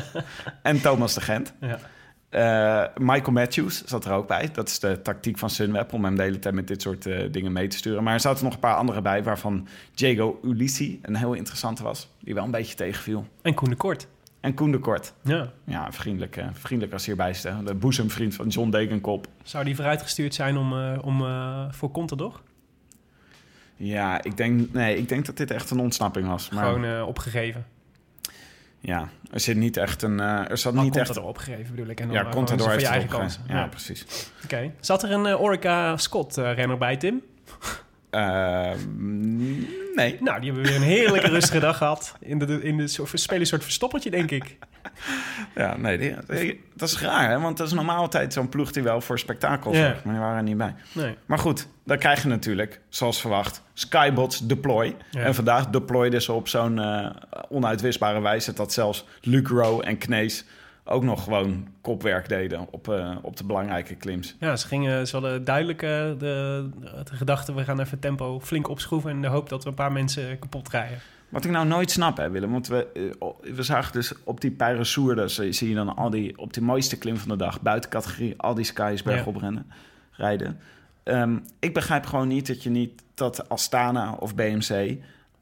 [0.63, 1.53] en Thomas de Gent.
[1.61, 1.79] Ja.
[2.29, 4.49] Eh, Michael Matthews zat er ook bij.
[4.53, 7.03] Dat is de tactiek van Sunweb om hem de hele tijd met dit soort
[7.33, 8.03] dingen mee te sturen.
[8.03, 12.09] Maar er zaten nog een paar andere bij, waarvan Diego Ulissi een heel interessante was.
[12.21, 13.27] Die wel een beetje tegenviel.
[13.43, 14.07] En Koen de Kort.
[14.41, 15.13] En Koen de Kort.
[15.23, 15.53] Ja.
[15.65, 17.35] Ja, vriendelijk, eh, vriendelijk als hierbij.
[17.65, 19.27] De boezemvriend van John Degenkop.
[19.43, 22.41] Zou die vooruitgestuurd zijn om, eh, om, eh, voor Contador?
[23.77, 26.51] Ja, ik denk, nee, ik denk dat dit echt een ontsnapping was.
[26.51, 27.67] Maar Gewoon eh, opgegeven.
[28.81, 30.19] ja, er zit niet echt een...
[30.21, 31.07] er zat Niet niet echt...
[31.07, 32.01] Contador opgegeven bedoel ik.
[32.01, 33.43] En dan Ja, Contador heeft voor je het eigen kansen.
[33.49, 34.31] Ja, precies.
[34.45, 34.73] Oké.
[34.81, 37.23] Zat er een Orica Scott eh, renner bij, Tim?
[38.11, 38.71] Eh,
[39.95, 40.17] nee.
[40.21, 42.15] Nou, die hebben weer een heerlijke rustige dag gehad.
[42.21, 44.59] In de, in de soort, spelen een soort verstoppertje, denk ik.
[45.55, 47.41] Ja, nee, die- die- dat is raar, hè?
[47.41, 50.05] Want dat is normaal altijd zo'n ploeg die wel voor spektakel zorgt.
[50.05, 50.75] Maar die waren er niet bij.
[50.93, 51.17] Nee.
[51.27, 54.97] Maar goed, dan krijg je natuurlijk, zoals verwacht, Skybots deploy.
[55.11, 55.21] Ja.
[55.21, 57.11] En vandaag deployden ze op zo'n eh,
[57.49, 58.53] onuitwisbare wijze...
[58.53, 60.45] dat zelfs Luc Rowe en Knees
[60.85, 64.37] ook nog gewoon kopwerk deden op, eh, op de belangrijke klims.
[64.41, 66.69] Ja, ze, gingen, ze hadden duidelijk eh, de,
[67.05, 67.55] de gedachte...
[67.55, 69.11] we gaan even tempo flink opschroeven...
[69.11, 70.99] in de hoop dat we een paar mensen kapot rijden.
[71.29, 72.51] Wat ik nou nooit snap, hè, Willem.
[72.51, 72.87] Want we,
[73.21, 75.29] eh, we zagen dus op die Peyresourde...
[75.29, 77.61] zie zie je dan al die, op die mooiste klim van de dag...
[77.61, 79.71] buiten categorie, al die skies bergop rennen,
[80.11, 80.59] rijden.
[81.03, 83.03] Ehm, ik begrijp gewoon niet dat je niet...
[83.15, 84.99] dat Astana of BMC...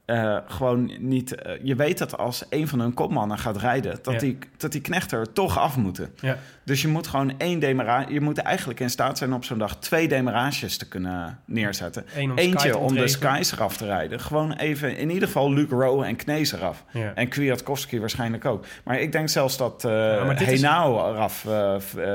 [0.09, 1.35] eh, gewoon niet...
[1.35, 3.99] eh, je weet dat als een van hun kopmannen gaat rijden...
[4.01, 4.19] dat, Ja.
[4.19, 6.13] die, dat die knechten er toch af moeten.
[6.21, 6.37] Ja.
[6.63, 8.13] Dus je moet gewoon één demarage...
[8.13, 9.75] Je moet eigenlijk in staat zijn op zo'n dag...
[9.77, 12.05] twee demarages te kunnen neerzetten.
[12.15, 14.19] Eén om Eentje om de skies eraf te rijden.
[14.19, 16.83] Gewoon even, in ieder geval Luke Rowe en Knees eraf.
[16.91, 17.11] Ja.
[17.15, 18.65] En Kwiatkowski waarschijnlijk ook.
[18.83, 21.45] Maar ik denk zelfs dat is- Henao eraf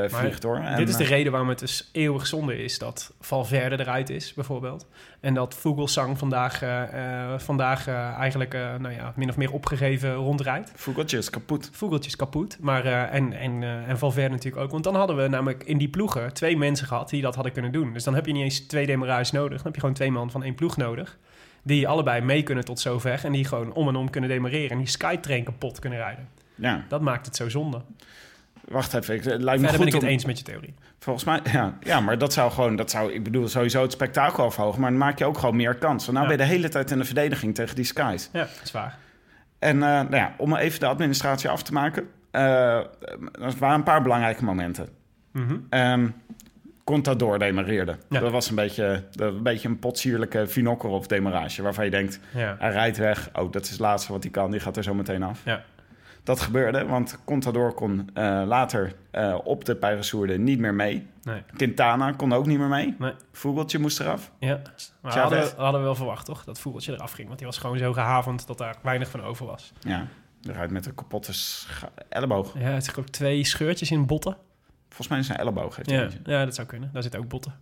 [0.08, 0.56] vliegt hoor.
[0.56, 4.34] En, Dit is de reden waarom het dus eeuwig zonde is dat Valverde eruit is,
[4.34, 4.86] bijvoorbeeld.
[5.24, 10.14] En dat Vogelsang vandaag, eh, eh, vandaag eh, eigenlijk nou ja, min of meer opgegeven
[10.14, 10.72] rondrijdt.
[10.74, 11.68] Vogeltje is kapot.
[11.72, 12.56] Vogeltjes kapot.
[12.60, 14.70] Maar, en, en, en Valverde natuurlijk ook.
[14.70, 17.72] Want dan hadden we namelijk in die ploegen twee mensen gehad die dat hadden kunnen
[17.72, 17.92] doen.
[17.92, 19.56] Dus dan heb je niet eens twee demarages nodig.
[19.56, 21.18] Dan heb je gewoon twee man van één ploeg nodig.
[21.62, 23.20] Die allebei mee kunnen tot zover.
[23.24, 24.70] En die gewoon om en om kunnen demareren.
[24.70, 26.28] En die Skytrain kapot kunnen rijden.
[26.54, 27.80] Ja, Dat maakt het zo zonde.
[28.68, 29.14] Wacht even.
[29.14, 30.74] Ik, het lijkt me Verder ben goed ik het om- eens met je theorie.
[30.98, 34.44] Volgens mij, ja, ja, maar dat zou gewoon, dat zou, ik bedoel, sowieso het spektakel
[34.44, 34.80] afhogen.
[34.80, 36.04] Maar dan maak je ook gewoon meer kans.
[36.06, 36.36] Want nou Ja.
[36.36, 38.28] ben je de hele tijd in de verdediging tegen die skies.
[38.32, 38.98] Ja, dat is waar.
[39.58, 42.08] En eh, nou ja, om even de administratie af te maken.
[42.30, 44.88] eh, er waren een paar belangrijke momenten.
[45.32, 45.56] Mhm.
[45.70, 46.06] Ehm
[46.84, 47.96] Contador demareerde.
[48.08, 48.20] Ja.
[48.20, 51.62] Dat was een beetje, een beetje een potsierlijke Vinokorov demarage.
[51.62, 52.56] Waarvan je denkt, Ja.
[52.58, 53.30] hij rijdt weg.
[53.32, 54.50] Oh, dat is het laatste wat hij kan.
[54.50, 55.40] Die gaat er zo meteen af.
[55.44, 55.62] Ja.
[56.24, 61.06] Dat gebeurde, want Contador kon eh, later eh, op de Peyresourde niet meer mee.
[61.22, 61.42] Nee.
[61.56, 62.94] Quintana kon ook niet meer mee.
[62.98, 63.12] Nee.
[63.32, 64.30] Vogeltje moest eraf.
[64.38, 64.62] Ja,
[65.00, 65.38] maar Chavez.
[65.38, 66.44] hadden, we- hadden we wel verwacht, toch?
[66.44, 67.26] Dat vogeltje eraf ging.
[67.26, 69.72] Want die was gewoon zo gehavend dat daar weinig van over was.
[69.80, 70.06] Ja,
[70.42, 71.32] rijdt met een kapotte
[72.08, 72.52] elleboog.
[72.58, 74.36] Ja, het is ook twee scheurtjes in botten.
[74.88, 75.76] Volgens mij is zijn elleboog.
[75.76, 76.18] Heeft Ja, eentje.
[76.24, 76.90] ja, dat zou kunnen.
[76.92, 77.54] Daar zitten ook botten.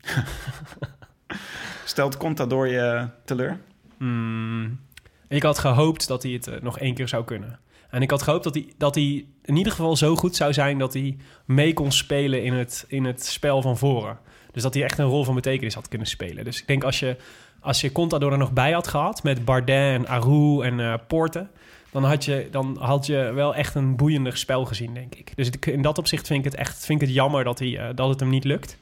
[1.84, 3.58] Stelt Contador je teleur?
[3.98, 4.80] Hmm.
[5.28, 7.58] Ik had gehoopt dat hij het eh, nog één keer zou kunnen.
[7.90, 10.78] En ik had gehoopt dat hij, dat hij in ieder geval zo goed zou zijn...
[10.78, 14.18] dat hij mee kon spelen in het, in het spel van voren.
[14.52, 16.44] Dus dat hij echt een rol van betekenis had kunnen spelen.
[16.44, 17.16] Dus ik denk als je,
[17.60, 19.22] als je Contador er nog bij had gehad...
[19.22, 21.46] met Bardet en Arou en eh Porte...
[21.90, 25.36] Dan had, je, dan had je wel echt een boeiender spel gezien, denk ik.
[25.36, 27.88] Dus in dat opzicht vind ik het echt vind ik het jammer dat, hij, eh,
[27.94, 28.78] dat het hem niet lukt.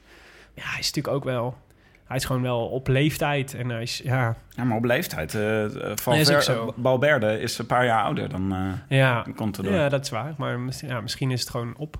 [0.53, 1.57] Ja, hij is natuurlijk ook wel...
[2.05, 4.01] Hij is gewoon wel op leeftijd en hij is...
[4.03, 5.33] Ja, Ja, maar op leeftijd.
[5.33, 6.73] is Valver- zo.
[6.77, 9.73] Balberde is een paar jaar ouder dan eh ja, dan Contador.
[9.73, 10.33] Ja, dat is waar.
[10.37, 11.97] Maar ja, misschien is het gewoon op.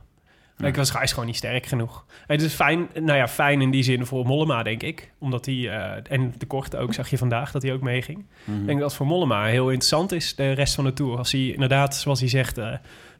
[0.58, 0.68] Ja.
[0.68, 2.06] Ik was, hij is gewoon niet sterk genoeg.
[2.28, 5.12] Het is fijn, nou ja, fijn in die zin voor Mollema, denk ik.
[5.20, 5.70] Omdat hij,
[6.10, 8.26] en de korte ook, zag je vandaag dat hij ook meeging.
[8.44, 8.60] Mhm.
[8.60, 11.18] Ik denk dat het voor Mollema heel interessant is, de rest van de Tour.
[11.18, 12.60] Als hij inderdaad, zoals hij zegt,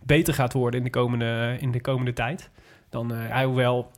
[0.04, 2.50] beter gaat worden in de komende, in de komende tijd.
[2.90, 3.92] Dan, eh, hij, hoewel,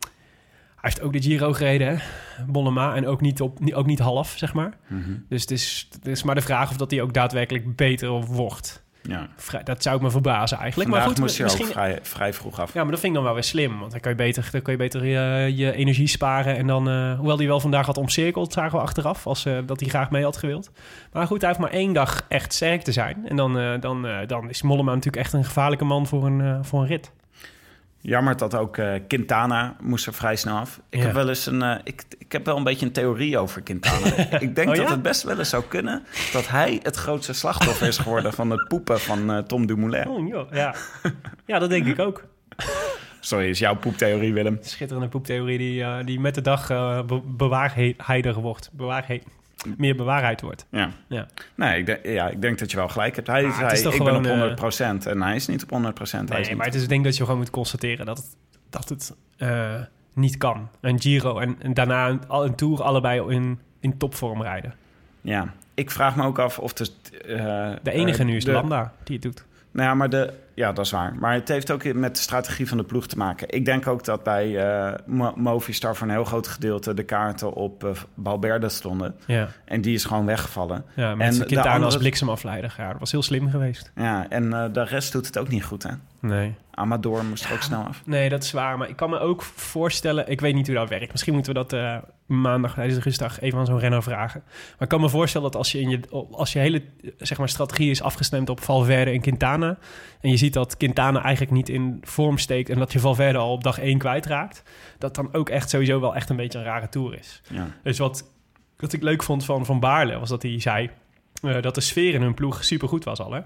[0.88, 1.96] heeft ook de Giro gereden, hè?
[2.46, 2.96] Mollema.
[2.96, 4.74] En ook niet, op, ook niet half, zeg maar.
[4.88, 5.12] Mhm.
[5.30, 8.86] Dus het is, het is maar de vraag of dat hij ook daadwerkelijk beter wordt.
[9.02, 9.28] Ja.
[9.36, 10.90] Vrij- Dat zou ik me verbazen eigenlijk.
[10.90, 11.66] Vandaag maar goed, moest je misschien...
[11.66, 12.74] ook vrij, vrij vroeg af.
[12.74, 13.80] Ja, maar dat vind ik dan wel weer slim.
[13.80, 16.58] Want dan kan je beter, dan kan je, beter je, je energie sparen.
[16.58, 19.28] En dan, eh, hoewel hij wel vandaag had omcirkeld, zagen we achteraf.
[19.28, 20.72] Als, eh, dat hij graag mee had gewild.
[21.12, 23.28] Maar goed, hij heeft maar één dag echt sterk te zijn.
[23.28, 26.42] En dan, eh, dan, eh, dan is Mollema natuurlijk echt een gevaarlijke man voor een,
[26.42, 27.12] eh, voor een rit.
[28.08, 30.82] Jammer dat ook eh, Quintana moest er vrij snel af.
[30.90, 31.06] Ik Ja.
[31.06, 34.06] heb wel eens een, eh, ik, ik heb wel een beetje een theorie over Quintana.
[34.40, 34.92] ik denk Oh, dat ja?
[34.92, 38.68] het best wel eens zou kunnen dat hij het grootste slachtoffer is geworden van het
[38.68, 40.08] poepen van eh, Tom Dumoulin.
[40.08, 40.76] Oh, joh, ja.
[41.46, 42.24] ja, dat denk ik ook.
[43.20, 44.58] Sorry, is jouw poeptheorie, Willem?
[44.62, 46.68] Schitterende poeptheorie die, die met de dag
[47.06, 48.70] be bewaarheider wordt.
[48.74, 49.24] Bewaarheid,
[49.78, 50.66] meer bewaarheid wordt.
[50.72, 50.90] Ja.
[51.08, 51.28] Ja.
[51.56, 53.28] Nee, ik denk, ja, ik denk dat je wel gelijk hebt.
[53.28, 55.70] Hij Ah, is toch ik gewoon, ben op eh, 100% en hij is niet op
[55.70, 55.74] 100%.
[56.30, 58.36] hij is Nee, maar het is, ik denk dat je gewoon moet constateren dat het
[58.70, 59.82] dat het eh,
[60.14, 60.70] niet kan.
[60.82, 64.74] Een Giro en, en daarna een, een Tour allebei in, in topvorm rijden.
[65.22, 66.88] Ja, ik vraag me ook af of de...
[67.28, 69.46] eh, De enige eh, nu is de- Landa die het doet.
[69.78, 71.16] Nou ja, maar de, ja, dat is waar.
[71.20, 73.50] Maar het heeft ook met de strategie van de ploeg te maken.
[73.50, 74.60] Ik denk ook dat bij
[75.06, 77.90] Mo- Movistar voor een heel groot gedeelte de kaarten op eh
[78.24, 79.16] Valverde stonden.
[79.28, 80.86] Ja, En die is gewoon weggevallen.
[80.96, 82.76] ja En de Quintana als andere- bliksemafleider.
[82.78, 83.92] Ja, dat was heel slim geweest.
[83.96, 85.92] Ja, en eh, de rest doet het ook niet goed, hè?
[86.22, 86.56] Nee.
[86.72, 88.02] Amador moest er ook snel af.
[88.06, 88.78] Nee, dat is waar.
[88.78, 90.30] Maar ik kan me ook voorstellen...
[90.30, 91.12] Ik weet niet hoe dat werkt.
[91.12, 91.74] Misschien moeten we dat
[92.28, 94.44] maandag tijdens de rustdag even aan zo'n renner vragen.
[94.46, 96.00] Maar ik kan me voorstellen dat als je, in je,
[96.32, 96.84] als je hele
[97.18, 99.78] zeg maar, strategie is afgestemd op Valverde en Quintana...
[100.22, 102.70] en je ziet dat Quintana eigenlijk niet in vorm steekt...
[102.70, 104.64] en dat je Valverde al op dag één kwijtraakt...
[104.98, 107.42] dat dan ook echt sowieso wel echt een beetje een rare tour is.
[107.50, 107.68] Ja.
[107.84, 108.32] Dus wat,
[108.78, 110.20] wat ik leuk vond van Van Baarle...
[110.20, 110.90] was dat hij zei
[111.42, 113.42] eh, dat de sfeer in hun ploeg supergoed was al, hè?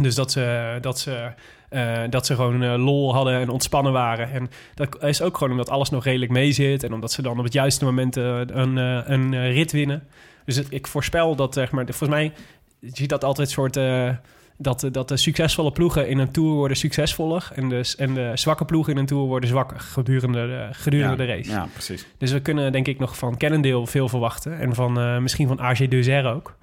[0.00, 1.32] Dus dat ze, dat ze,
[1.68, 4.30] eh, dat ze gewoon eh, lol hadden en ontspannen waren.
[4.32, 6.82] En dat is ook gewoon omdat alles nog redelijk mee zit.
[6.82, 8.76] En omdat ze dan op het juiste moment eh, een,
[9.12, 10.02] een rit winnen.
[10.44, 12.32] Dus het- ik voorspel dat, zeg maar, volgens mij...
[12.80, 13.78] Je ziet dat altijd soort...
[14.56, 17.50] dat, de- dat de succesvolle ploegen in een tour worden succesvoller...
[17.54, 21.28] en de, en de zwakke ploegen in een tour worden zwakker gedurende de, gedurende ja,
[21.30, 21.50] de race.
[21.50, 22.06] Ja, precies.
[22.18, 24.58] Dus we kunnen denk ik nog van Cannondale veel verwachten.
[24.58, 26.56] En van misschien van AG Deuzer ook.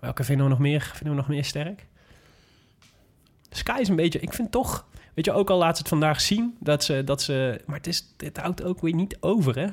[0.00, 1.86] Welke vinden we nog meer, vinden we nog meer sterk?
[3.68, 4.20] Sky is een beetje...
[4.20, 4.86] Ik vind toch...
[5.14, 7.04] Weet je, ook al laat ze het vandaag zien dat ze...
[7.04, 9.66] Dat ze maar het, is, het houdt ook weer niet over, hè?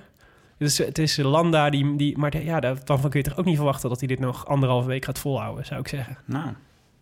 [0.58, 1.96] Dus het is Landa die...
[1.96, 3.90] die maar ja, daarvan kun je toch ook niet verwachten...
[3.90, 6.18] dat hij dit nog anderhalve week gaat volhouden, zou ik zeggen.
[6.26, 6.54] Nou,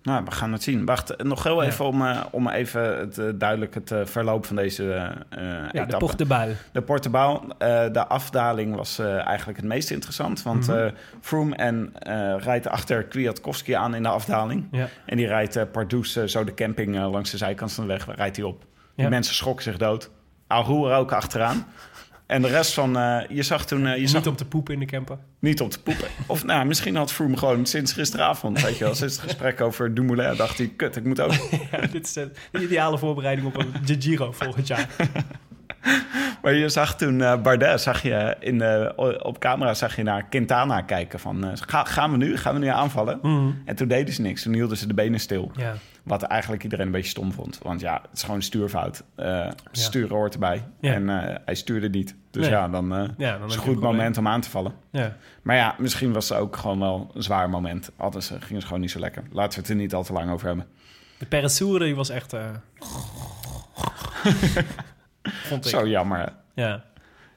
[0.04, 0.86] nou, we gaan het zien.
[0.86, 1.68] Wacht, nog heel Ja.
[1.68, 5.68] even om, eh, om even het, eh, duidelijk het eh, verloop van deze eh Ja,
[5.72, 6.16] de etappe.
[6.16, 6.54] De Buil.
[6.72, 10.44] De Portebouw, eh, de afdaling was eh, eigenlijk het meest interessant.
[10.44, 10.86] Want eh
[11.22, 14.68] Froome en, eh, rijdt achter Kwiatkowski aan in de afdaling.
[14.72, 14.88] Ja.
[15.06, 17.94] En die rijdt eh Pardoes eh, zo de camping eh, langs de zijkant van de
[17.94, 18.64] weg, rijdt hij op.
[18.96, 20.10] Die mensen schrokken zich dood.
[20.48, 21.66] Aru er ook achteraan.
[22.32, 23.88] En de rest van, eh, je zag toen...
[23.88, 25.17] eh, je zag Niet om te poepen in de camper.
[25.39, 26.08] niet om te poepen.
[26.28, 29.94] Of nou, misschien had Froome gewoon sinds gisteravond, weet je wel, sinds het gesprek over
[29.94, 31.32] Dumoulin, dacht hij, kut, ik moet ook.
[31.72, 34.88] Ja, dit is de ideale voorbereiding op een de Giro volgend jaar.
[36.41, 40.26] Maar je zag toen eh Bardet, zag je in, de- op camera zag je naar
[40.30, 43.20] Quintana kijken van, eh, ga, gaan we nu, gaan we nu aanvallen?
[43.65, 45.52] En toen deden ze niks, toen hielden ze de benen stil.
[45.56, 45.74] Ja.
[46.04, 47.60] Wat eigenlijk iedereen een beetje stom vond.
[47.63, 49.04] Want ja, het is gewoon stuurfout.
[49.15, 50.63] Eh Sturen hoort erbij.
[50.80, 50.94] Ja.
[50.94, 51.08] En
[51.46, 52.15] hij stuurde niet.
[52.32, 52.52] Dus Nee.
[52.52, 54.74] ja, dan, Ja, dan is heb een goed moment om aan te vallen.
[54.91, 55.15] Ja.
[55.41, 57.91] Maar ja, misschien was het ook gewoon wel een zwaar moment.
[58.20, 59.24] Ze, gingen ze gewoon niet zo lekker.
[59.32, 60.65] Laten we het er niet al te lang over hebben.
[61.17, 62.34] De Peressoure die was echt...
[65.24, 65.72] vond ik.
[65.72, 66.34] Zo jammer.
[66.54, 66.84] Ja,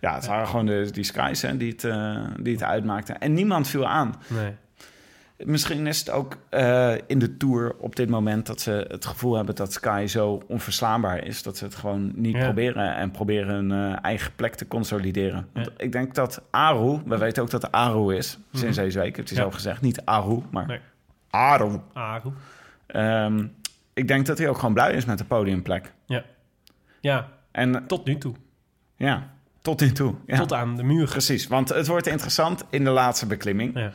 [0.01, 3.20] Ja, het waren gewoon de, die skies hè, die, het, eh, die het uitmaakten.
[3.20, 4.14] En niemand viel aan.
[4.29, 4.55] nee.
[5.38, 8.47] Misschien is het ook eh, in de Tour op dit moment...
[8.47, 11.42] dat ze het gevoel hebben dat Sky zo onverslaanbaar is...
[11.42, 12.42] dat ze het gewoon niet Ja.
[12.44, 12.94] proberen...
[12.94, 15.49] en proberen hun eh, eigen plek te consolideren.
[15.53, 15.73] Want Ja.
[15.77, 17.01] ik denk dat Aru...
[17.07, 19.16] We weten ook dat Aru is, sinds deze week.
[19.16, 19.47] Heeft hij Mhm.
[19.47, 19.51] Ja.
[19.51, 19.81] zelf gezegd.
[19.81, 20.81] Niet Aru, maar Nee.
[21.31, 21.81] Aru.
[21.92, 22.31] Aru.
[22.87, 23.47] Ehm,
[23.94, 25.92] ik denk dat hij ook gewoon blij is met de podiumplek.
[26.07, 26.23] Ja.
[27.01, 28.35] Ja, En tot nu toe.
[28.97, 29.31] ja,
[29.62, 30.14] tot nu toe.
[30.27, 30.37] Ja.
[30.37, 31.09] Tot aan de muur.
[31.09, 33.79] Precies, want het wordt interessant in de laatste beklimming.
[33.79, 33.93] Ja.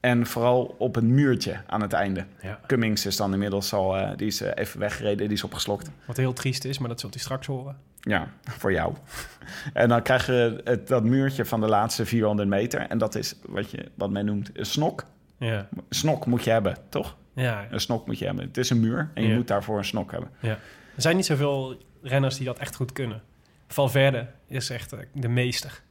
[0.00, 2.24] En vooral op een muurtje aan het einde.
[2.42, 2.60] ja.
[2.66, 5.90] Cummings is dan inmiddels al, eh, die is eh, even weggereden, die is opgeslokt.
[6.06, 7.76] Wat heel triest is, maar dat zult u straks horen.
[8.00, 8.94] Ja, voor jou.
[9.72, 12.80] en dan krijg je het, dat muurtje van de laatste 400 meter.
[12.80, 15.04] En dat is wat, je, wat men noemt een snok.
[15.38, 15.68] Ja.
[15.88, 17.16] Snok moet je hebben, toch?
[17.34, 17.66] Ja.
[17.70, 18.44] Een snok moet je hebben.
[18.44, 20.30] Het is een muur en je moet daarvoor een snok hebben.
[20.40, 20.58] ja.
[20.96, 23.22] Er zijn niet zoveel renners die dat echt goed kunnen.
[23.68, 25.82] Valverde is echt eh, de meester.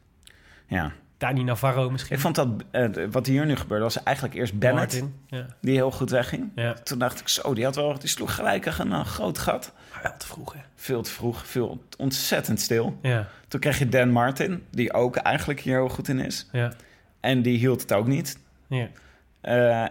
[0.67, 0.91] Ja.
[1.21, 2.15] Dani Navarro misschien.
[2.15, 5.15] Ik vond dat, eh, wat hier nu gebeurde, was eigenlijk eerst Bennett, Martin.
[5.28, 5.45] Ja.
[5.60, 6.52] die heel goed wegging.
[6.56, 6.74] ja.
[6.74, 9.74] Toen dacht ik zo, die, had wel, die sloeg gelijk een eh, groot gat.
[9.91, 10.60] Maar wel te vroeg, hè?
[10.76, 12.97] Veel te vroeg, veel ontzettend stil.
[13.02, 13.28] Ja.
[13.47, 16.50] Toen kreeg je Dan Martin, die ook eigenlijk hier heel goed in is.
[16.52, 16.74] Ja.
[17.19, 18.39] En die hield het ook niet.
[18.67, 18.89] Ja.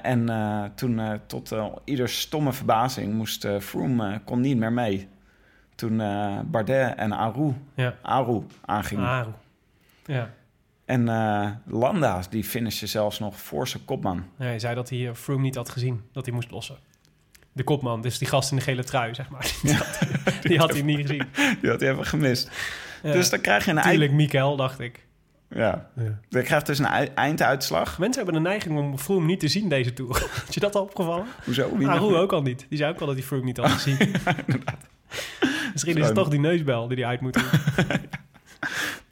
[0.02, 0.26] En
[0.74, 5.08] toen, tot eh, ieder stomme verbazing, moest Froome kon niet meer mee.
[5.80, 7.94] Toen eh, Bardet en Aru, Ja.
[8.02, 9.04] Aru aangingen.
[9.06, 9.30] Aru.
[10.04, 10.30] Ja.
[10.84, 14.24] En eh, Landa, die finishte zelfs nog voor zijn kopman.
[14.38, 16.02] Ja, hij zei dat hij eh, Froome niet had gezien.
[16.12, 16.76] Dat hij moest lossen.
[17.52, 19.52] De kopman, dus die gast in de gele trui, zeg maar.
[19.62, 19.98] Die had,
[20.42, 21.26] die had hij niet gezien.
[21.60, 22.50] Die had hij even gemist.
[23.02, 23.12] Ja.
[23.12, 25.06] Dus dan krijg je een, Tuurlijk, Mikael, dacht ik.
[25.48, 25.90] ja.
[26.30, 27.98] Krijg je dus een ei- einduitslag.
[27.98, 30.28] Mensen hebben de neiging om Froome niet te zien deze Tour.
[30.44, 31.26] Had je dat al opgevallen?
[31.44, 31.76] Hoezo?
[31.76, 32.66] Wie Aru ook al niet.
[32.68, 33.96] Die zei ook al dat hij Froome niet had gezien.
[35.72, 37.44] Misschien is het toch die neusbel die hij uit moet doen.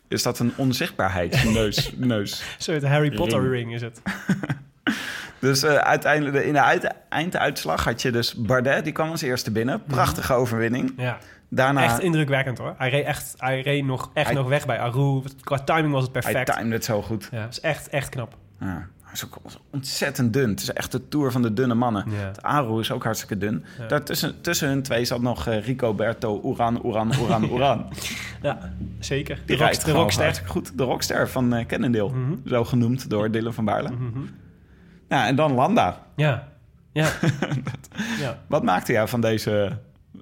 [0.08, 1.92] Is dat een onzichtbaarheidsneus?
[1.96, 2.42] neus?
[2.58, 3.52] Soort Harry Potter Ring.
[3.52, 4.02] ring is het.
[5.40, 9.50] Dus eh, uiteindelijk, in de uit- einduitslag had je dus Bardet, die kwam als eerste
[9.50, 9.82] binnen.
[9.84, 10.92] Prachtige overwinning.
[10.96, 11.18] Ja.
[11.48, 12.74] Daarna, Echt indrukwekkend hoor.
[12.78, 15.22] Hij reed, echt, hij reed nog, echt Hij- nog weg bij Aru.
[15.40, 16.56] Qua timing was het hij perfect.
[16.56, 17.28] timed het zo goed.
[17.32, 18.36] Ja, dat is echt, echt knap.
[18.60, 18.88] Ja.
[19.12, 19.38] Is ook
[19.70, 20.50] ontzettend dun.
[20.50, 22.04] Het is echt de tour van de dunne mannen.
[22.42, 22.78] Ja.
[22.78, 23.64] Is ook hartstikke dun.
[23.78, 23.86] Ja.
[23.86, 27.86] Daartussen tussen hun twee zat nog eh, Rico Berto, Oeran, Oeran, Oeran, Oeran.
[28.42, 29.42] Ja, zeker.
[29.46, 30.42] Die rock, rijdt de rockster.
[30.46, 30.78] goed.
[30.78, 32.10] De rockster van Cannondale.
[32.10, 32.32] Mhm.
[32.48, 33.90] Zo genoemd door Dylan van Baarle.
[33.90, 34.20] Mhm.
[35.08, 36.06] Ja, en dan Landa.
[36.16, 36.48] Ja.
[36.92, 37.08] Ja.
[38.20, 38.38] ja.
[38.46, 39.78] Wat maakte jij van deze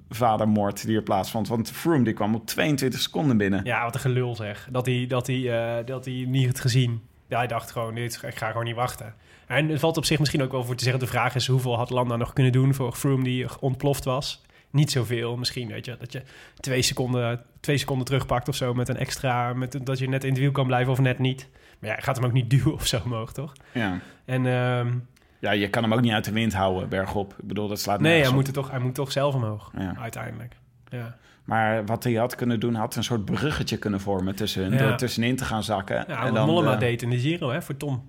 [0.09, 1.47] vadermoord die er plaatsvond?
[1.47, 3.65] Want Froome die kwam op 22 seconden binnen.
[3.65, 4.67] ja, wat een gelul zeg.
[4.71, 7.01] Dat hij, dat hij, eh, dat hij niet had gezien.
[7.27, 9.13] Ja, hij dacht gewoon, dit, ik ga gewoon niet wachten.
[9.47, 11.01] En het valt op zich misschien ook wel voor te zeggen...
[11.01, 14.45] de vraag is hoeveel had Landa nog kunnen doen voor Froome die ontploft was?
[14.71, 15.97] Niet zoveel misschien, weet je.
[15.99, 16.21] Dat je
[16.59, 19.53] twee seconden, twee seconden terugpakt of zo met een extra...
[19.53, 21.47] Met, dat je net in het wiel kan blijven of net niet.
[21.79, 23.53] Maar ja, je gaat hem ook niet duwen of zo omhoog, toch?
[23.71, 23.99] Ja.
[24.25, 24.93] En ehm,
[25.39, 27.33] ja, je kan hem ook niet uit de wind houden, bergop.
[27.39, 28.33] Ik bedoel, dat slaat nee, hij op.
[28.33, 29.95] moet, er toch, hij moet toch zelf omhoog, Ja.
[29.99, 30.55] uiteindelijk.
[30.89, 31.17] Ja.
[31.47, 34.77] Maar wat hij had kunnen doen, had een soort bruggetje kunnen vormen tussen hun.
[34.77, 35.95] Door tussenin te gaan zakken.
[35.95, 38.03] Ja, en wat dan Mollema de- deed in de Giro, hè, voor Tom.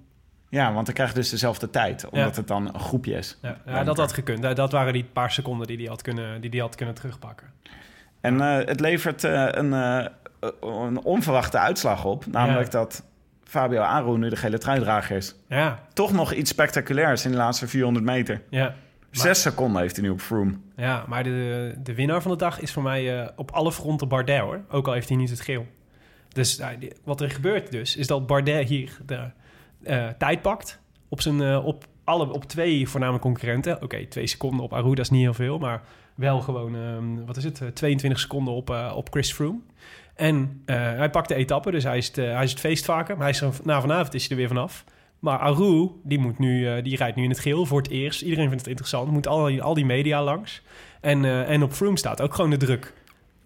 [0.48, 2.09] Ja, want dan krijg je dus dezelfde tijd.
[2.09, 3.38] Omdat het dan een groepje is.
[3.42, 4.42] Ja, ja, dat had gekund.
[4.42, 7.46] Ja, Dat waren die paar seconden die hij had kunnen, die die had kunnen terugpakken.
[8.20, 10.07] En eh, het levert eh, een, eh,
[10.61, 12.27] een onverwachte uitslag op.
[12.27, 13.05] Namelijk dat
[13.44, 15.35] Fabio Aru nu de gele truidrager is.
[15.48, 18.42] Ja, Toch nog iets spectaculairs in de laatste 400 meter.
[18.51, 18.74] ja.
[19.10, 20.54] Zes seconden heeft hij nu op Froome.
[20.76, 24.08] Ja, maar de, de winnaar van de dag is voor mij eh, op alle fronten
[24.08, 24.60] Bardet, hoor.
[24.70, 25.66] Ook al heeft hij niet het geel.
[26.28, 29.30] Dus die- wat er gebeurt dus, is dat Bardet hier de
[29.82, 30.80] eh, tijd pakt.
[31.08, 33.82] Op, zijn, eh, op, alle, op twee voorname concurrenten.
[33.82, 35.58] Oké, twee seconden op Aru, dat is niet heel veel.
[35.58, 35.82] Maar
[36.14, 39.58] wel gewoon, ehm, wat is het, eh, 22 seconden op, op Chris Froome.
[40.14, 43.14] En hij pakt de etappe, dus hij is, het, hij is het feest vaker.
[43.14, 44.84] Maar hij is er, na vanavond is hij er weer vanaf.
[45.18, 48.22] Maar Aru, die, moet nu, eh, die rijdt nu in het geel voor het eerst.
[48.22, 49.11] Iedereen vindt het interessant.
[49.11, 50.62] Moet al die, al die media langs.
[51.00, 52.92] En, eh, en op Froome staat ook gewoon de druk.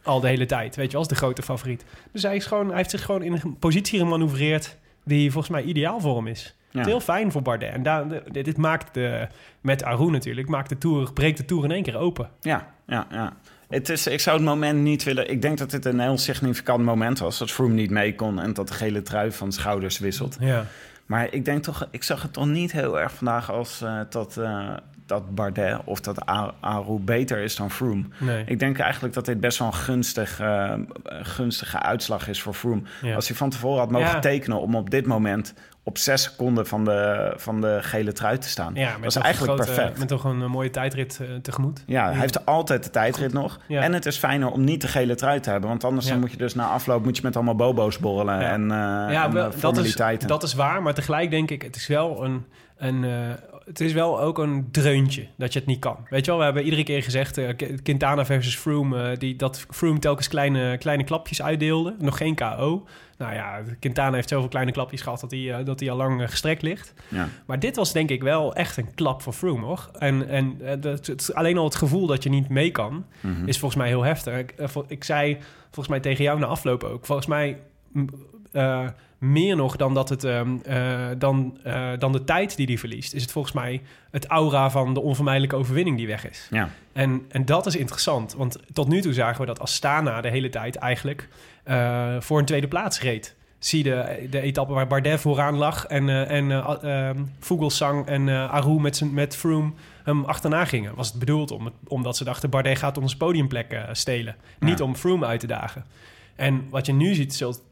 [0.03, 0.77] Al de hele tijd.
[0.77, 1.85] Weet je als de grote favoriet.
[2.13, 4.77] Dus hij, is gewoon, hij heeft zich gewoon in een positie gemanoeuvreerd...
[5.05, 6.57] die volgens mij ideaal voor hem is.
[6.71, 6.79] Ja.
[6.79, 7.73] Het is heel fijn voor Bardet.
[7.73, 9.27] En daar, dit maakt de,
[9.61, 10.49] met Aru natuurlijk...
[10.49, 12.31] Maakt de tour, breekt de Tour in één keer open.
[12.41, 13.37] Ja, ja, ja.
[13.69, 15.31] Het is, ik zou het moment niet willen...
[15.31, 17.39] Ik denk dat dit een heel significant moment was.
[17.39, 20.37] Dat Froome niet mee kon en dat de gele trui van schouders wisselt.
[20.41, 20.67] Ja.
[21.12, 21.88] Maar ik denk toch...
[21.90, 24.70] Ik zag het toch niet heel erg vandaag als eh, dat, eh,
[25.07, 26.27] dat Bardet of dat
[26.61, 28.05] Aru beter is dan Froome.
[28.18, 28.44] Nee.
[28.46, 30.75] Ik denk eigenlijk dat dit best wel een gunstig, eh,
[31.22, 32.83] gunstige uitslag is voor Froome.
[33.03, 33.14] Ja.
[33.14, 34.18] Als hij van tevoren had mogen Ja.
[34.18, 38.49] tekenen om op dit moment op zes seconden van de, van de gele trui te
[38.49, 38.75] staan.
[38.75, 39.99] Ja, dat is eigenlijk grote- perfect.
[39.99, 41.83] Met toch een eh, mooie tijdrit eh, tegemoet.
[41.87, 43.59] Ja, hij heeft altijd de tijdrit nog.
[43.68, 43.83] Ja.
[43.83, 45.68] En het is fijner om niet de gele trui te hebben.
[45.68, 46.12] Want anders Ja.
[46.12, 48.40] dan moet je dus na afloop moet je met allemaal bobo's borrelen.
[48.40, 48.51] Ja.
[48.51, 50.83] En, ja, en wel, dat, is, dat is waar.
[50.83, 52.45] Maar tegelijk denk ik, het is wel een...
[52.77, 53.05] een
[53.64, 55.96] het is wel ook een dreuntje dat je het niet kan.
[56.11, 57.38] Weet je wel, we hebben iedere keer gezegd...
[57.38, 57.48] eh,
[57.83, 59.11] Quintana versus Froome...
[59.11, 61.94] eh, die, dat Froome telkens kleine, kleine klapjes uitdeelde.
[61.98, 62.87] Nog geen KO.
[63.18, 65.20] Nou ja, Quintana heeft zoveel kleine klapjes gehad...
[65.20, 66.94] dat hij, eh, dat hij al lang gestrekt ligt.
[67.09, 67.29] ja.
[67.46, 69.90] Maar dit was denk ik wel echt een klap voor Froome, hoor.
[69.98, 73.05] En, en dat- het, alleen al het gevoel dat je niet mee kan...
[73.20, 73.48] Mhm.
[73.48, 74.38] is volgens mij heel heftig.
[74.38, 74.55] Ik,
[74.87, 77.07] ik zei volgens mij tegen jou na afloop ook...
[77.07, 77.59] volgens mij
[78.53, 78.87] eh,
[79.19, 83.15] meer nog dan, dat het, ehm, eh, dan, eh, dan de tijd die hij verliest...
[83.15, 86.49] is het volgens mij het aura van de onvermijdelijke overwinning die weg is.
[86.51, 86.69] ja.
[86.93, 90.49] En, en dat is interessant, want tot nu toe zagen we dat Astana de hele
[90.49, 91.29] tijd eigenlijk
[92.19, 93.37] voor een tweede plaats reed.
[93.59, 98.81] Zie de, de etappe waar Bardet vooraan lag en, en eh, ehm, Vogelsang en Aru
[98.81, 99.73] met, zijn, met Froome
[100.05, 100.95] hem achterna gingen.
[100.95, 104.37] Was het bedoeld om, omdat ze dachten Bardet gaat onze podiumplek stelen.
[104.59, 105.85] Niet om Froome uit te dagen.
[106.37, 107.62] En wat je nu ziet, zult,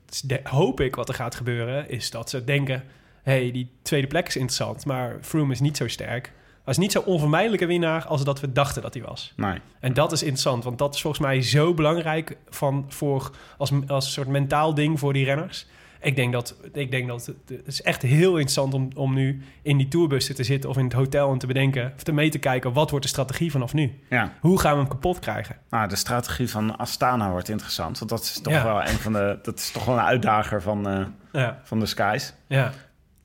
[0.43, 2.85] hoop ik wat er gaat gebeuren, is dat ze denken...
[3.23, 6.33] hey, die tweede plek is interessant, maar Froome is niet zo sterk.
[6.65, 9.33] Hij is niet zo onvermijdelijke winnaar als dat we dachten dat hij was.
[9.37, 9.59] Nee.
[9.81, 14.05] En dat is interessant, want dat is volgens mij zo belangrijk van, voor, als, als
[14.05, 15.67] een soort mentaal ding voor die renners.
[16.03, 19.77] Ik denk dat, ik denk dat het, is echt heel interessant om, om nu in
[19.77, 22.39] die tourbussen te zitten of in het hotel en te bedenken, of te mee te
[22.39, 24.01] kijken, wat wordt de strategie vanaf nu?
[24.11, 24.33] Ja.
[24.41, 25.57] Hoe gaan we hem kapot krijgen?
[25.71, 27.99] Nou, de strategie van Astana wordt interessant.
[27.99, 28.65] Want dat is toch Ja.
[28.65, 29.39] wel een van de...
[29.43, 32.35] Dat is toch wel een uitdager van, eh, Ja, van de skies.
[32.47, 32.73] ja.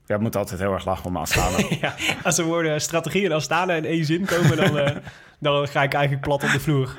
[0.08, 1.58] Ja, moet altijd heel erg lachen om Astana.
[1.82, 1.94] ja.
[2.24, 4.96] Als er woorden strategie en Astana in één zin komen, dan, eh,
[5.40, 6.96] dan ga ik eigenlijk plat op de vloer.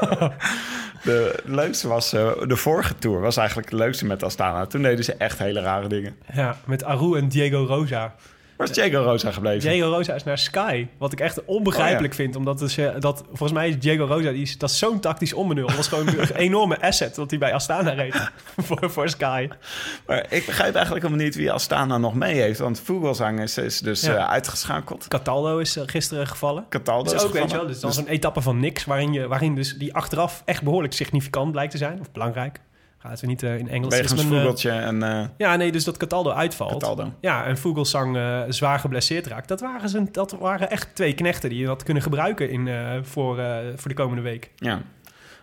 [1.02, 4.66] De leukste was, eh, de vorige tour was eigenlijk de leukste met Astana.
[4.66, 6.16] Toen deden ze echt hele rare dingen.
[6.32, 8.14] Ja, met Aru en Diego Rosa.
[8.60, 9.70] Waar is Diego Rosa gebleven?
[9.70, 10.86] Diego Rosa is naar Sky.
[10.98, 12.24] Wat ik echt onbegrijpelijk Oh, ja.
[12.24, 12.36] vind.
[12.36, 15.66] Omdat dus, dat, volgens mij is Diego Rosa, die is, dat is zo'n tactisch onbenul.
[15.66, 18.30] Dat was gewoon een enorme asset dat hij bij Astana reed.
[18.66, 19.48] voor, voor Sky.
[20.06, 22.58] Maar ik begrijp eigenlijk helemaal niet wie Astana nog mee heeft.
[22.58, 24.16] Want Vogelsang is, is dus Ja.
[24.16, 25.08] eh, uitgeschakeld.
[25.08, 26.64] Cataldo is eh, gisteren gevallen.
[26.68, 29.12] Cataldo Dus is ook, weet je wel, dus dan Dus- zo'n etappe van niks, waarin,
[29.12, 32.00] je, waarin dus die achteraf echt behoorlijk significant blijkt te zijn.
[32.00, 32.60] Of belangrijk.
[33.02, 33.94] Gaat niet eh, in Engels.
[33.94, 36.70] Wegens eh, Vogeltje en eh, ja, nee, dus dat Cataldo uitvalt.
[36.70, 37.12] Cataldo.
[37.20, 39.48] Ja, en Vogelsang zwaar geblesseerd raakt.
[39.48, 42.68] Dat waren, zijn, dat waren echt twee knechten die je had kunnen gebruiken in,
[43.02, 43.42] voor,
[43.76, 44.50] voor de komende week.
[44.56, 44.82] Ja.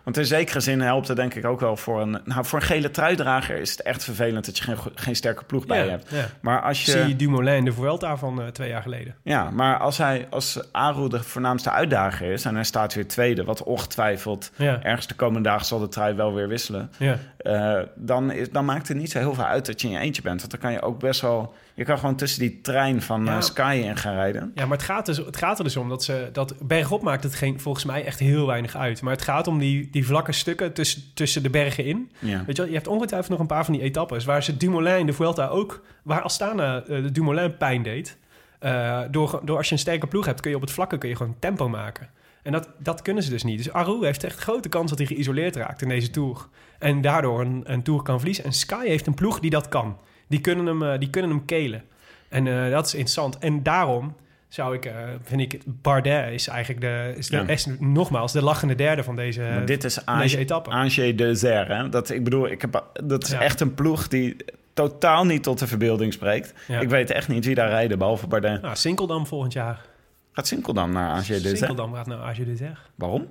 [0.07, 2.19] Want in zekere zin helpt het denk ik ook wel voor een...
[2.25, 5.65] Nou, voor een gele truidrager is het echt vervelend dat je geen, geen sterke ploeg
[5.65, 6.09] bij Ja, hebt.
[6.11, 6.25] ja.
[6.41, 6.91] Maar als je...
[6.91, 9.15] Zie je Dumoulin de Vuelta van eh, twee jaar geleden.
[9.23, 13.43] Ja, maar als hij als Aru de voornaamste uitdager is en hij staat weer tweede,
[13.43, 14.79] wat ongetwijfeld Ja.
[14.83, 17.17] ergens de komende dagen zal de trui wel weer wisselen, Ja.
[17.37, 19.99] eh, dan, is, dan maakt het niet zo heel veel uit dat je in je
[19.99, 20.39] eentje bent.
[20.39, 23.35] Want dan kan je ook best wel, je kan gewoon tussen die trein van Ja.
[23.35, 24.51] eh, Sky in gaan rijden.
[24.55, 26.29] Ja, maar het gaat, dus, het gaat er dus om dat ze...
[26.31, 29.01] Dat bergop maakt het geen, volgens mij echt heel weinig uit.
[29.01, 32.11] Maar het gaat om die, die vlakke stukken tussen, tussen de bergen in.
[32.19, 32.43] Ja.
[32.45, 34.25] Weet je wel, je hebt ongetwijfeld nog een paar van die etappes...
[34.25, 35.83] waar ze Dumoulin in de Vuelta ook...
[36.03, 38.17] waar Astana eh, de Dumoulin pijn deed.
[38.59, 40.41] Eh, door, door als je een sterke ploeg hebt...
[40.41, 42.09] kun je op het vlakke kun je gewoon tempo maken.
[42.43, 43.57] En dat, dat kunnen ze dus niet.
[43.57, 46.47] Dus Aru heeft echt grote kans dat hij geïsoleerd raakt in deze Tour.
[46.79, 48.43] En daardoor een, een Tour kan verliezen.
[48.43, 49.97] En Sky heeft een ploeg die dat kan.
[50.27, 51.83] Die kunnen hem, eh, die kunnen hem kelen.
[52.29, 53.37] En eh, dat is interessant.
[53.37, 54.15] En daarom
[54.47, 57.47] zou ik, eh, vind ik, Bardet is eigenlijk de, is, de, Ja.
[57.47, 60.69] is nogmaals de lachende derde van deze, Maar dit is deze Ange, etappe.
[60.69, 61.67] Ange de Zer.
[61.75, 61.89] Hè?
[61.89, 63.39] Dat, ik bedoel, ik heb, dat is Ja.
[63.41, 64.35] echt een ploeg die
[64.73, 66.53] totaal niet tot de verbeelding spreekt.
[66.67, 66.79] Ja.
[66.79, 68.61] Ik weet echt niet wie daar rijden, behalve Bardet.
[68.61, 69.85] Nou, Sinkeldam volgend jaar.
[70.31, 71.57] Gaat Sinkel dan naar Ange de Zer?
[71.57, 72.79] Sinkeldam gaat naar Age de Zer.
[72.95, 73.27] Waarom?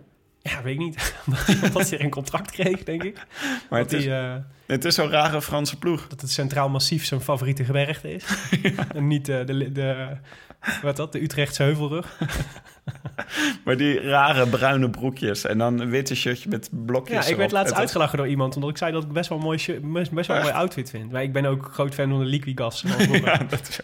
[0.51, 1.15] Ja, weet ik niet.
[1.65, 3.27] Omdat hij een contract kreeg, denk ik.
[3.71, 4.35] Maar het is, eh,
[4.67, 6.09] het is zo'n rare Franse ploeg.
[6.09, 8.25] dat het Centraal Massief zijn favoriete gebergte is.
[8.95, 10.17] En niet eh, de, de,
[10.83, 12.19] wat dat, de Utrechtse heuvelrug.
[13.65, 17.53] Maar die rare bruine broekjes en dan een witte shirtje met blokjes Ja, ik werd
[17.53, 18.55] laatst uitgelachen door iemand...
[18.55, 20.55] omdat ik zei dat ik best wel een mooi, shirt- best, best wel een mooi
[20.55, 21.13] outfit vind.
[21.13, 22.85] Maar ik ben ook groot fan van de Liquigas.
[23.11, 23.81] Ja, dat is...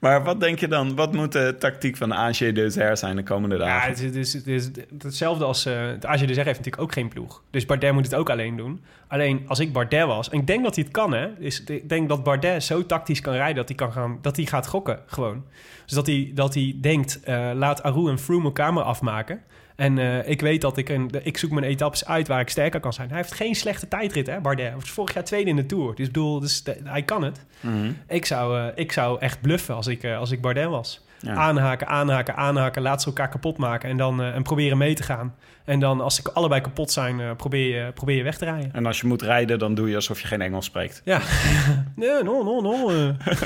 [0.00, 0.94] maar wat denk je dan?
[0.94, 3.88] Wat moet de tactiek van AG de Zer zijn de komende Ja, dagen?
[3.88, 5.66] het is, het is, het is hetzelfde als...
[5.66, 7.42] eh het AG heeft natuurlijk ook geen ploeg.
[7.50, 8.80] Dus Bardet moet het ook alleen doen.
[9.08, 10.30] Alleen als ik Bardet was...
[10.30, 11.28] En ik denk dat hij het kan, hè.
[11.38, 13.56] Dus ik denk dat Bardet zo tactisch kan rijden...
[13.56, 15.44] dat hij, kan gaan, dat hij gaat gokken, gewoon.
[15.84, 17.20] Dus dat hij, dat hij denkt...
[17.20, 19.40] eh, laat Aru en Froome elkaar maar afmaken...
[19.78, 22.80] En eh, ik weet dat ik een, ik zoek mijn etappes uit waar ik sterker
[22.80, 23.08] kan zijn.
[23.08, 24.66] Hij heeft geen slechte tijdrit, hè, Bardet.
[24.66, 25.94] Hij was vorig jaar tweede in de Tour.
[25.94, 27.44] Dus ik bedoel, dus, de- hij kan het.
[27.60, 27.90] Mhm.
[28.08, 31.06] Ik zou, eh, ik zou echt bluffen als ik, eh, als ik Bardet was.
[31.20, 31.34] Ja.
[31.34, 32.82] Aanhaken, aanhaken, aanhaken.
[32.82, 35.34] Laat ze elkaar kapot maken en dan en proberen mee te gaan.
[35.64, 38.70] En dan als ze allebei kapot zijn, probeer, je, probeer je weg te rijden.
[38.72, 41.00] En als je moet rijden, dan doe je alsof je geen Engels spreekt.
[41.04, 41.20] Ja,
[41.96, 42.90] nee, no, no, no.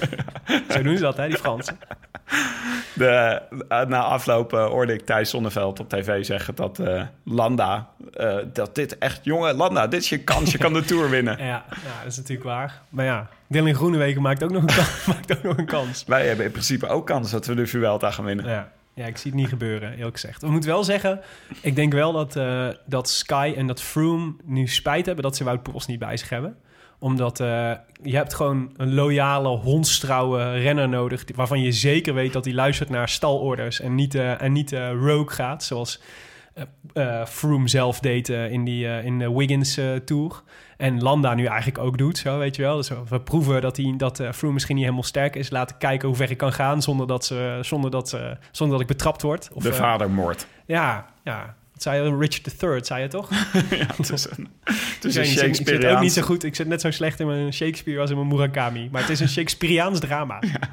[0.72, 1.78] Zo doen ze dat, hè, die Fransen.
[2.94, 7.88] De, eh, na afloop eh, hoorde ik Thijs Zonneveld op tv zeggen dat eh, Landa...
[8.52, 9.20] dat dit echt...
[9.22, 10.52] Jongen, Landa, dit is je kans.
[10.52, 11.36] Je kan de Tour winnen.
[11.52, 12.80] Ja, ja, dat is natuurlijk waar.
[12.88, 16.04] Maar ja, Dylan Groenewegen maakt ook nog een, kans, maakt ook nog een kans.
[16.06, 18.48] Wij hebben in principe ook kans dat we de Vuelta gaan winnen.
[18.48, 18.72] Ja.
[18.94, 20.42] ja, ik zie het niet gebeuren, eerlijk gezegd.
[20.42, 21.20] We moeten wel zeggen,
[21.60, 22.38] ik denk wel dat,
[22.84, 26.28] dat Sky en dat Froome nu spijt hebben dat ze Wout Poels niet bij zich
[26.28, 26.56] hebben.
[27.02, 27.72] Omdat eh,
[28.02, 31.24] je hebt gewoon een loyale, hondstrouwe renner nodig...
[31.34, 33.80] waarvan je zeker weet dat hij luistert naar stalorders...
[33.80, 36.00] en niet, eh, en niet eh, rogue gaat, zoals
[37.26, 40.42] Froome zelf deed in, die, in de Wiggins Tour.
[40.76, 42.76] En Landa nu eigenlijk ook doet, zo weet je wel.
[42.76, 45.50] Dus we proeven dat, hij, dat Froome misschien niet helemaal sterk is.
[45.50, 48.08] Laten kijken hoe ver ik kan gaan zonder dat, ze, zonder dat,
[48.50, 49.50] zonder dat ik betrapt word.
[49.52, 50.46] Of, De vadermoord.
[50.66, 51.54] ja, ja.
[51.82, 53.30] Zei Richard III, zei je toch?
[53.70, 56.44] ja, het is een, het is Ik, een zit ook niet zo goed.
[56.44, 58.88] Ik zit net zo slecht in mijn Shakespeare als in mijn Murakami.
[58.92, 60.38] Maar het is een Shakespeareaans drama.
[60.40, 60.68] Ja,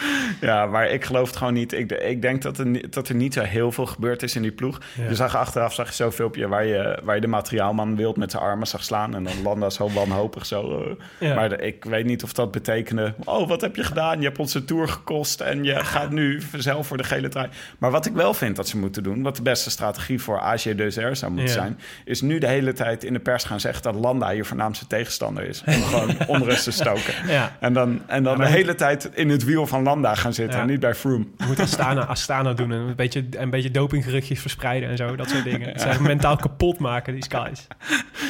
[0.70, 1.72] maar ik geloof het gewoon niet.
[1.72, 4.52] Ik, ik denk dat er, dat er niet zo heel veel gebeurd is in die
[4.52, 4.78] ploeg.
[4.96, 5.08] Ja.
[5.08, 8.30] Je zag achteraf zag je zo'n filmpje waar je, waar je de materiaalman wild met
[8.30, 9.14] zijn armen zag slaan.
[9.14, 10.82] En dan Landa zo wanhopig zo.
[10.82, 11.28] eh.
[11.28, 11.34] Ja.
[11.34, 13.14] Maar de- ik weet niet of dat betekende...
[13.24, 14.18] Oh, wat heb je gedaan?
[14.18, 17.48] Je hebt onze tour gekost en je gaat nu zelf voor de gele trui.
[17.78, 19.22] Maar wat ik wel vind dat ze moeten doen...
[19.22, 21.60] wat de beste strategie voor AG de Zer zou moeten Ja.
[21.60, 21.78] zijn...
[22.04, 23.82] is nu de hele tijd in de pers gaan zeggen...
[23.82, 25.62] dat Landa je voornaamste tegenstander is.
[25.66, 27.14] Om gewoon onrust te stoken.
[27.28, 27.56] Ja.
[27.60, 30.62] En dan, en dan de hele tijd in het wiel van Landa gaan zitten Ja.
[30.62, 31.24] en niet bij Froome.
[31.38, 35.16] Je moet Astana, Astana doen en een beetje, een beetje dopinggeruchtjes verspreiden en zo.
[35.16, 35.68] Dat soort dingen.
[35.68, 37.66] Het zijn mentaal kapot maken, die skies.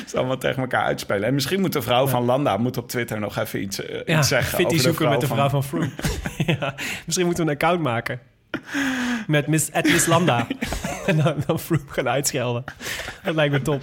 [0.06, 1.24] Ze allemaal tegen elkaar uitspelen.
[1.28, 4.18] En misschien moet de vrouw van Landa moet op Twitter nog even iets, eh, Ja,
[4.18, 4.48] iets zeggen.
[4.48, 5.90] fit die over zoeken met de vrouw van Froome.
[6.60, 6.74] ja,
[7.06, 8.20] misschien moeten we een account maken.
[9.26, 10.46] Met Miss, at Miss Landa.
[11.06, 12.64] en dan, dan Froome gaan uitschelden.
[13.24, 13.82] Dat lijkt me top.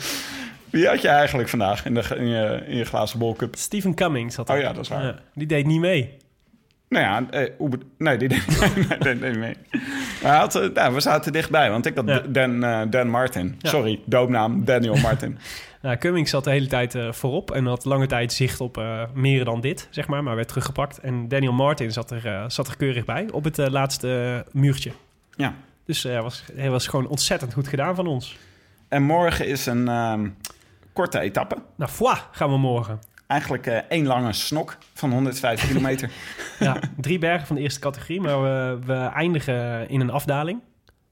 [0.70, 3.56] Wie had je eigenlijk vandaag in, de, in, je, in je glazen bolcup?
[3.56, 5.20] Stephen Cummings had Oh ja, dat is waar.
[5.34, 6.18] die deed niet mee.
[6.94, 9.56] Nou ja, eh, nee, die deed nee, nee, nee, nee.
[10.22, 12.20] Maar hij had, eh, nou, we zaten dichtbij, want ik had Ja.
[12.20, 13.56] Dan, eh, Dan Martin.
[13.60, 13.70] Ja.
[13.70, 15.38] Sorry, doopnaam Daniel Martin.
[15.82, 18.84] Nou, Cummings zat de hele tijd eh, voorop en had lange tijd zicht op
[19.14, 21.00] meer dan dit, zeg maar, maar werd teruggepakt.
[21.00, 24.92] En Daniel Martin zat er, zat er keurig bij op het laatste muurtje.
[25.36, 25.54] ja.
[25.86, 28.38] Dus hij was, hij was gewoon ontzettend goed gedaan van ons.
[28.88, 30.30] En morgen is een ehm,
[30.94, 31.56] korte etappe.
[31.76, 33.00] Nou, foie, gaan we morgen.
[33.28, 36.12] Eigenlijk eh, één lange snok van 105 kilometer.
[36.60, 40.60] Ja, drie bergen van de eerste categorie, maar we, we eindigen in een afdaling.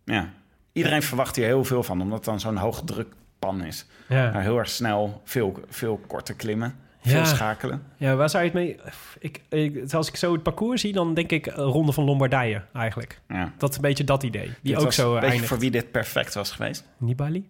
[0.06, 0.30] Ja.
[0.74, 3.86] Iedereen verwacht hier heel veel van, omdat het dan zo'n hoge drukpan is.
[4.10, 4.30] Ja.
[4.32, 7.26] Nou, heel erg snel, veel, veel korte klimmen, veel Ja.
[7.26, 7.84] schakelen.
[7.98, 8.78] Ja, waar zou je het mee...
[9.20, 12.62] Ik, ik, als ik zo het parcours zie, dan denk ik eh, Ronde van Lombardije
[12.74, 13.20] eigenlijk.
[13.28, 13.52] Ja.
[13.58, 14.52] Dat is een beetje dat idee.
[14.62, 15.46] Die Dit ook zo een eindigt.
[15.48, 16.84] voor wie dit perfect was geweest.
[16.98, 17.46] Nibali?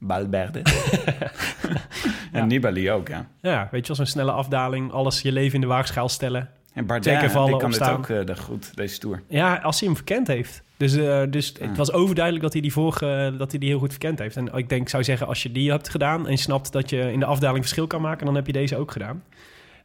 [0.00, 0.62] Balberde.
[2.32, 3.26] en Nibali ook, ja.
[3.40, 4.92] Ja, weet je wel, zo'n snelle afdaling.
[4.92, 6.48] Alles je leven in de waagschaal stellen.
[6.74, 7.98] En Bardet, vallen, die kan dit opstaan.
[7.98, 9.22] ook eh, de goed, deze Tour.
[9.28, 10.62] Ja, als hij hem verkend heeft.
[10.76, 13.90] Dus, eh, dus het was overduidelijk dat hij die vorige dat hij die heel goed
[13.90, 14.36] verkend heeft.
[14.36, 16.90] En ik denk, ik zou zeggen, als je die hebt gedaan en je snapt dat
[16.90, 19.22] je in de afdaling verschil kan maken, dan heb je deze ook gedaan.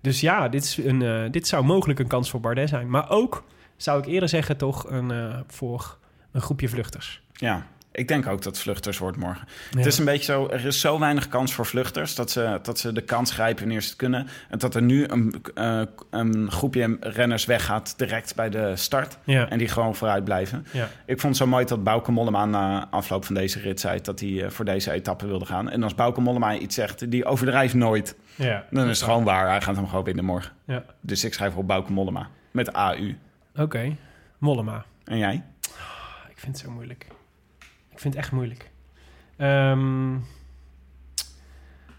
[0.06, 2.90] Dus ja, dit, is een, eh, dit zou mogelijk een kans voor Bardet zijn.
[2.90, 3.44] Maar ook,
[3.78, 5.98] zou ik eerder zeggen, toch een, eh, voor
[6.32, 7.22] een groepje vluchters.
[7.34, 9.48] Ja, ik denk ook dat vluchters wordt morgen.
[9.72, 9.78] Ja.
[9.78, 12.16] Het is een beetje zo, er is zo weinig kans voor vluchters...
[12.16, 14.28] dat ze, dat ze de kans grijpen wanneer ze het kunnen.
[14.50, 19.18] En dat er nu een, eh, een groepje renners weggaat direct bij de start...
[19.24, 19.50] Ja.
[19.50, 20.66] en die gewoon vooruit blijven.
[20.72, 20.90] Ja.
[21.06, 24.02] Ik vond het zo mooi dat Bauke Mollema na afloop van deze rit zei...
[24.02, 25.70] dat hij eh, voor deze etappe wilde gaan.
[25.70, 28.16] En als Bauke Mollema iets zegt, die overdrijft nooit...
[28.36, 28.66] Ja.
[28.70, 29.50] dan is het gewoon waar.
[29.50, 30.52] Hij gaat hem gewoon winnen morgen.
[30.66, 30.84] Ja.
[31.02, 32.28] Dus ik schrijf op Bauke Mollema.
[32.52, 33.18] Met AU.
[33.56, 33.96] Oké,
[34.38, 34.86] Mollema.
[35.04, 35.44] En jij?
[36.30, 37.08] Ik vind het zo moeilijk.
[37.96, 38.70] Ik vind het echt moeilijk.
[39.38, 40.16] Ehm,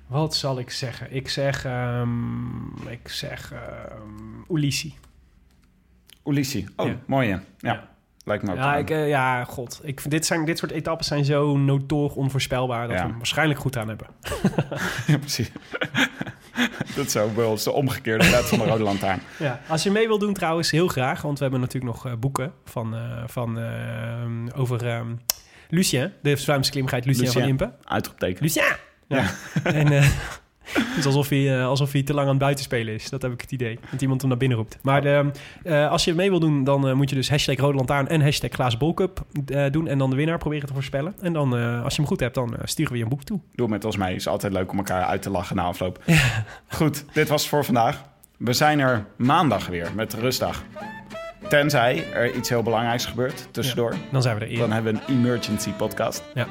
[0.07, 1.15] wat zal ik zeggen?
[1.15, 4.95] Ik zeg, ehm, ik zeg um, Ulissi.
[6.25, 6.67] Ulissi.
[6.77, 6.97] Oh, Ja.
[7.07, 7.29] mooi?
[7.29, 7.89] Ja, Ja.
[8.25, 8.57] lijkt me ook.
[8.57, 9.81] Ja, ik, eh, ja, god.
[9.83, 12.89] Ik dit, zijn, dit soort etappes zijn zo notoor onvoorspelbaar...
[12.89, 13.03] dat Ja.
[13.03, 14.07] we hem waarschijnlijk goed aan hebben.
[15.07, 15.51] Ja, precies.
[16.97, 19.21] dat is zo wel eens de omgekeerde wet van de Rode Lantaarn.
[19.39, 19.61] Ja.
[19.69, 21.23] Als je mee wil doen trouwens, heel graag.
[21.23, 25.15] Want we hebben natuurlijk nog eh, boeken van, eh, van, ehm, over ehm,
[25.69, 26.13] Lucien.
[26.23, 27.41] De Vlaamse klimgeit Lucien, Lucien.
[27.41, 27.73] van Impe.
[27.85, 28.43] Uitroepteken.
[28.43, 28.77] Lucien!
[29.07, 29.31] Ja.
[29.65, 30.09] en eh,
[30.63, 33.11] het is alsof hij, eh, alsof hij te lang aan het buitenspelen is.
[33.11, 33.79] Dat heb ik het idee.
[33.91, 34.79] Dat iemand hem naar binnen roept.
[34.83, 35.31] Maar de,
[35.63, 38.51] eh, als je mee wil doen, dan moet je dus hashtag Rode Lantaarn en hashtag
[38.51, 39.25] Glazen Bolcup
[39.71, 39.89] doen.
[39.89, 41.15] En dan de winnaar proberen te voorspellen.
[41.21, 41.53] En dan,
[41.83, 43.41] als je hem goed hebt, dan sturen we je een boek toe.
[43.55, 44.15] Doe met ons mee.
[44.15, 46.03] is altijd leuk om elkaar uit te lachen na afloop.
[46.69, 48.03] Goed, dit was het voor vandaag.
[48.37, 50.65] We zijn er maandag weer met rustdag.
[51.49, 53.95] Tenzij er iets heel belangrijks gebeurt tussendoor.
[54.13, 56.23] Dan zijn we er Dan hebben we een emergency podcast.
[56.35, 56.47] Ja.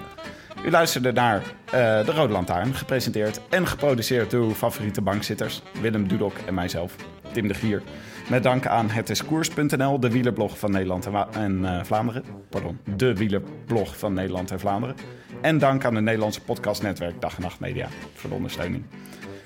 [0.65, 1.71] U luisterde naar eh,
[2.05, 6.95] De Rode Lantaarn, gepresenteerd en geproduceerd door uw favoriete bankzitters, Willem Dudok en mijzelf,
[7.31, 7.81] Tim de Gier.
[8.29, 12.23] Met dank aan hetiskoers.nl, de wielerblog van Nederland en, Wa- en eh, Vlaanderen.
[12.49, 14.95] Pardon, de wielerblog van Nederland en Vlaanderen.
[15.41, 18.83] En dank aan het Nederlandse podcastnetwerk Dag en Nacht Media voor de ondersteuning.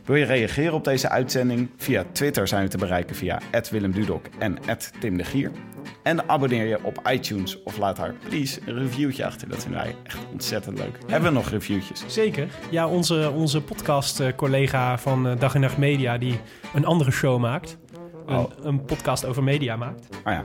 [0.10, 1.70] Wil je reageren op deze uitzending?
[1.78, 3.40] Via Twitter zijn we te bereiken via
[3.72, 4.58] Willem Dudok en
[5.00, 5.52] Tim de Gier.
[6.04, 9.50] En abonneer je op iTunes of laat daar please een reviewtje achter.
[9.50, 10.98] Dat vinden wij echt ontzettend leuk.
[11.08, 12.04] Hebben we nog reviewtjes?
[12.08, 12.48] Zeker.
[12.70, 16.18] Ja, onze, onze podcast-collega van eh, Dag en Nacht Media...
[16.18, 16.40] die
[16.74, 17.78] een andere show maakt.
[18.26, 18.52] Een, Oh.
[18.62, 20.08] een podcast over media maakt.
[20.26, 20.44] Oh ja,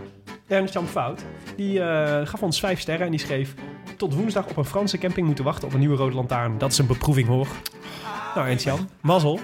[0.49, 1.25] Ernst-Jan Fout.
[1.57, 3.55] Die eh, gaf ons vijf sterren en die schreef...
[3.97, 6.59] Tot woensdag op een Franse camping moeten wachten op een nieuwe rode lantaarn.
[6.59, 7.47] Dat is een beproeving hoor.
[8.35, 9.41] Nou Ernst-Jan, mazzel.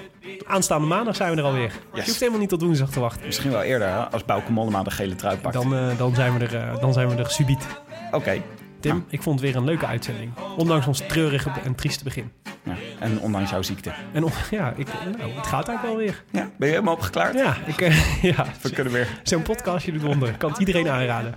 [0.47, 1.73] Aanstaande maandag zijn we er alweer.
[1.95, 3.27] Je hoeft helemaal niet tot woensdag te wachten.
[3.27, 5.55] misschien wel eerder hè, als Bauke Mollema de gele trui pakt.
[5.55, 7.67] Dan, eh, dan, zijn we er, eh, dan zijn we er subiet.
[8.11, 8.43] Oké,
[8.81, 9.05] Tim, Nou.
[9.09, 10.33] ik vond het weer een leuke uitzending.
[10.57, 12.33] Ondanks ons treurige en trieste begin.
[12.63, 12.75] ja.
[12.99, 13.93] en ondanks jouw ziekte.
[14.13, 14.87] En on- ja, ik,
[15.19, 16.25] nou, het gaat eigenlijk wel weer.
[16.31, 17.35] Ja, ben je helemaal opgeklaard?
[17.35, 19.09] Ja, ik, eh, ja We kunnen weer.
[19.23, 20.37] zo'n podcastje doet wonderen.
[20.37, 21.35] Kan het iedereen aanraden.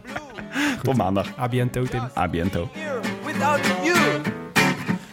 [0.84, 1.28] Tot maandag.
[1.40, 2.02] A biento, Tim.
[2.18, 2.70] A biento.
[3.26, 3.98] without you.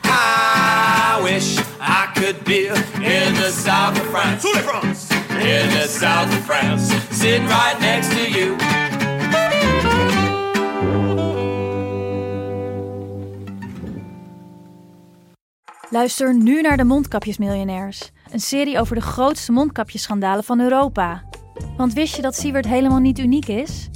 [0.05, 4.45] I wish I could be in the south of France.
[5.31, 8.57] In the south of France, sitting right next to you.
[15.91, 18.11] Luister nu naar de Mondkapjesmiljonairs.
[18.31, 21.23] Een serie over de grootste mondkapjesschandalen van Europa.
[21.77, 23.89] Want wist je dat Siewert helemaal niet uniek is?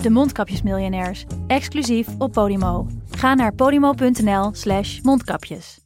[0.00, 2.86] De Mondkapjesmiljonairs, exclusief op Podimo.
[3.10, 5.83] Ga naar podimo.nl slash mondkapjes.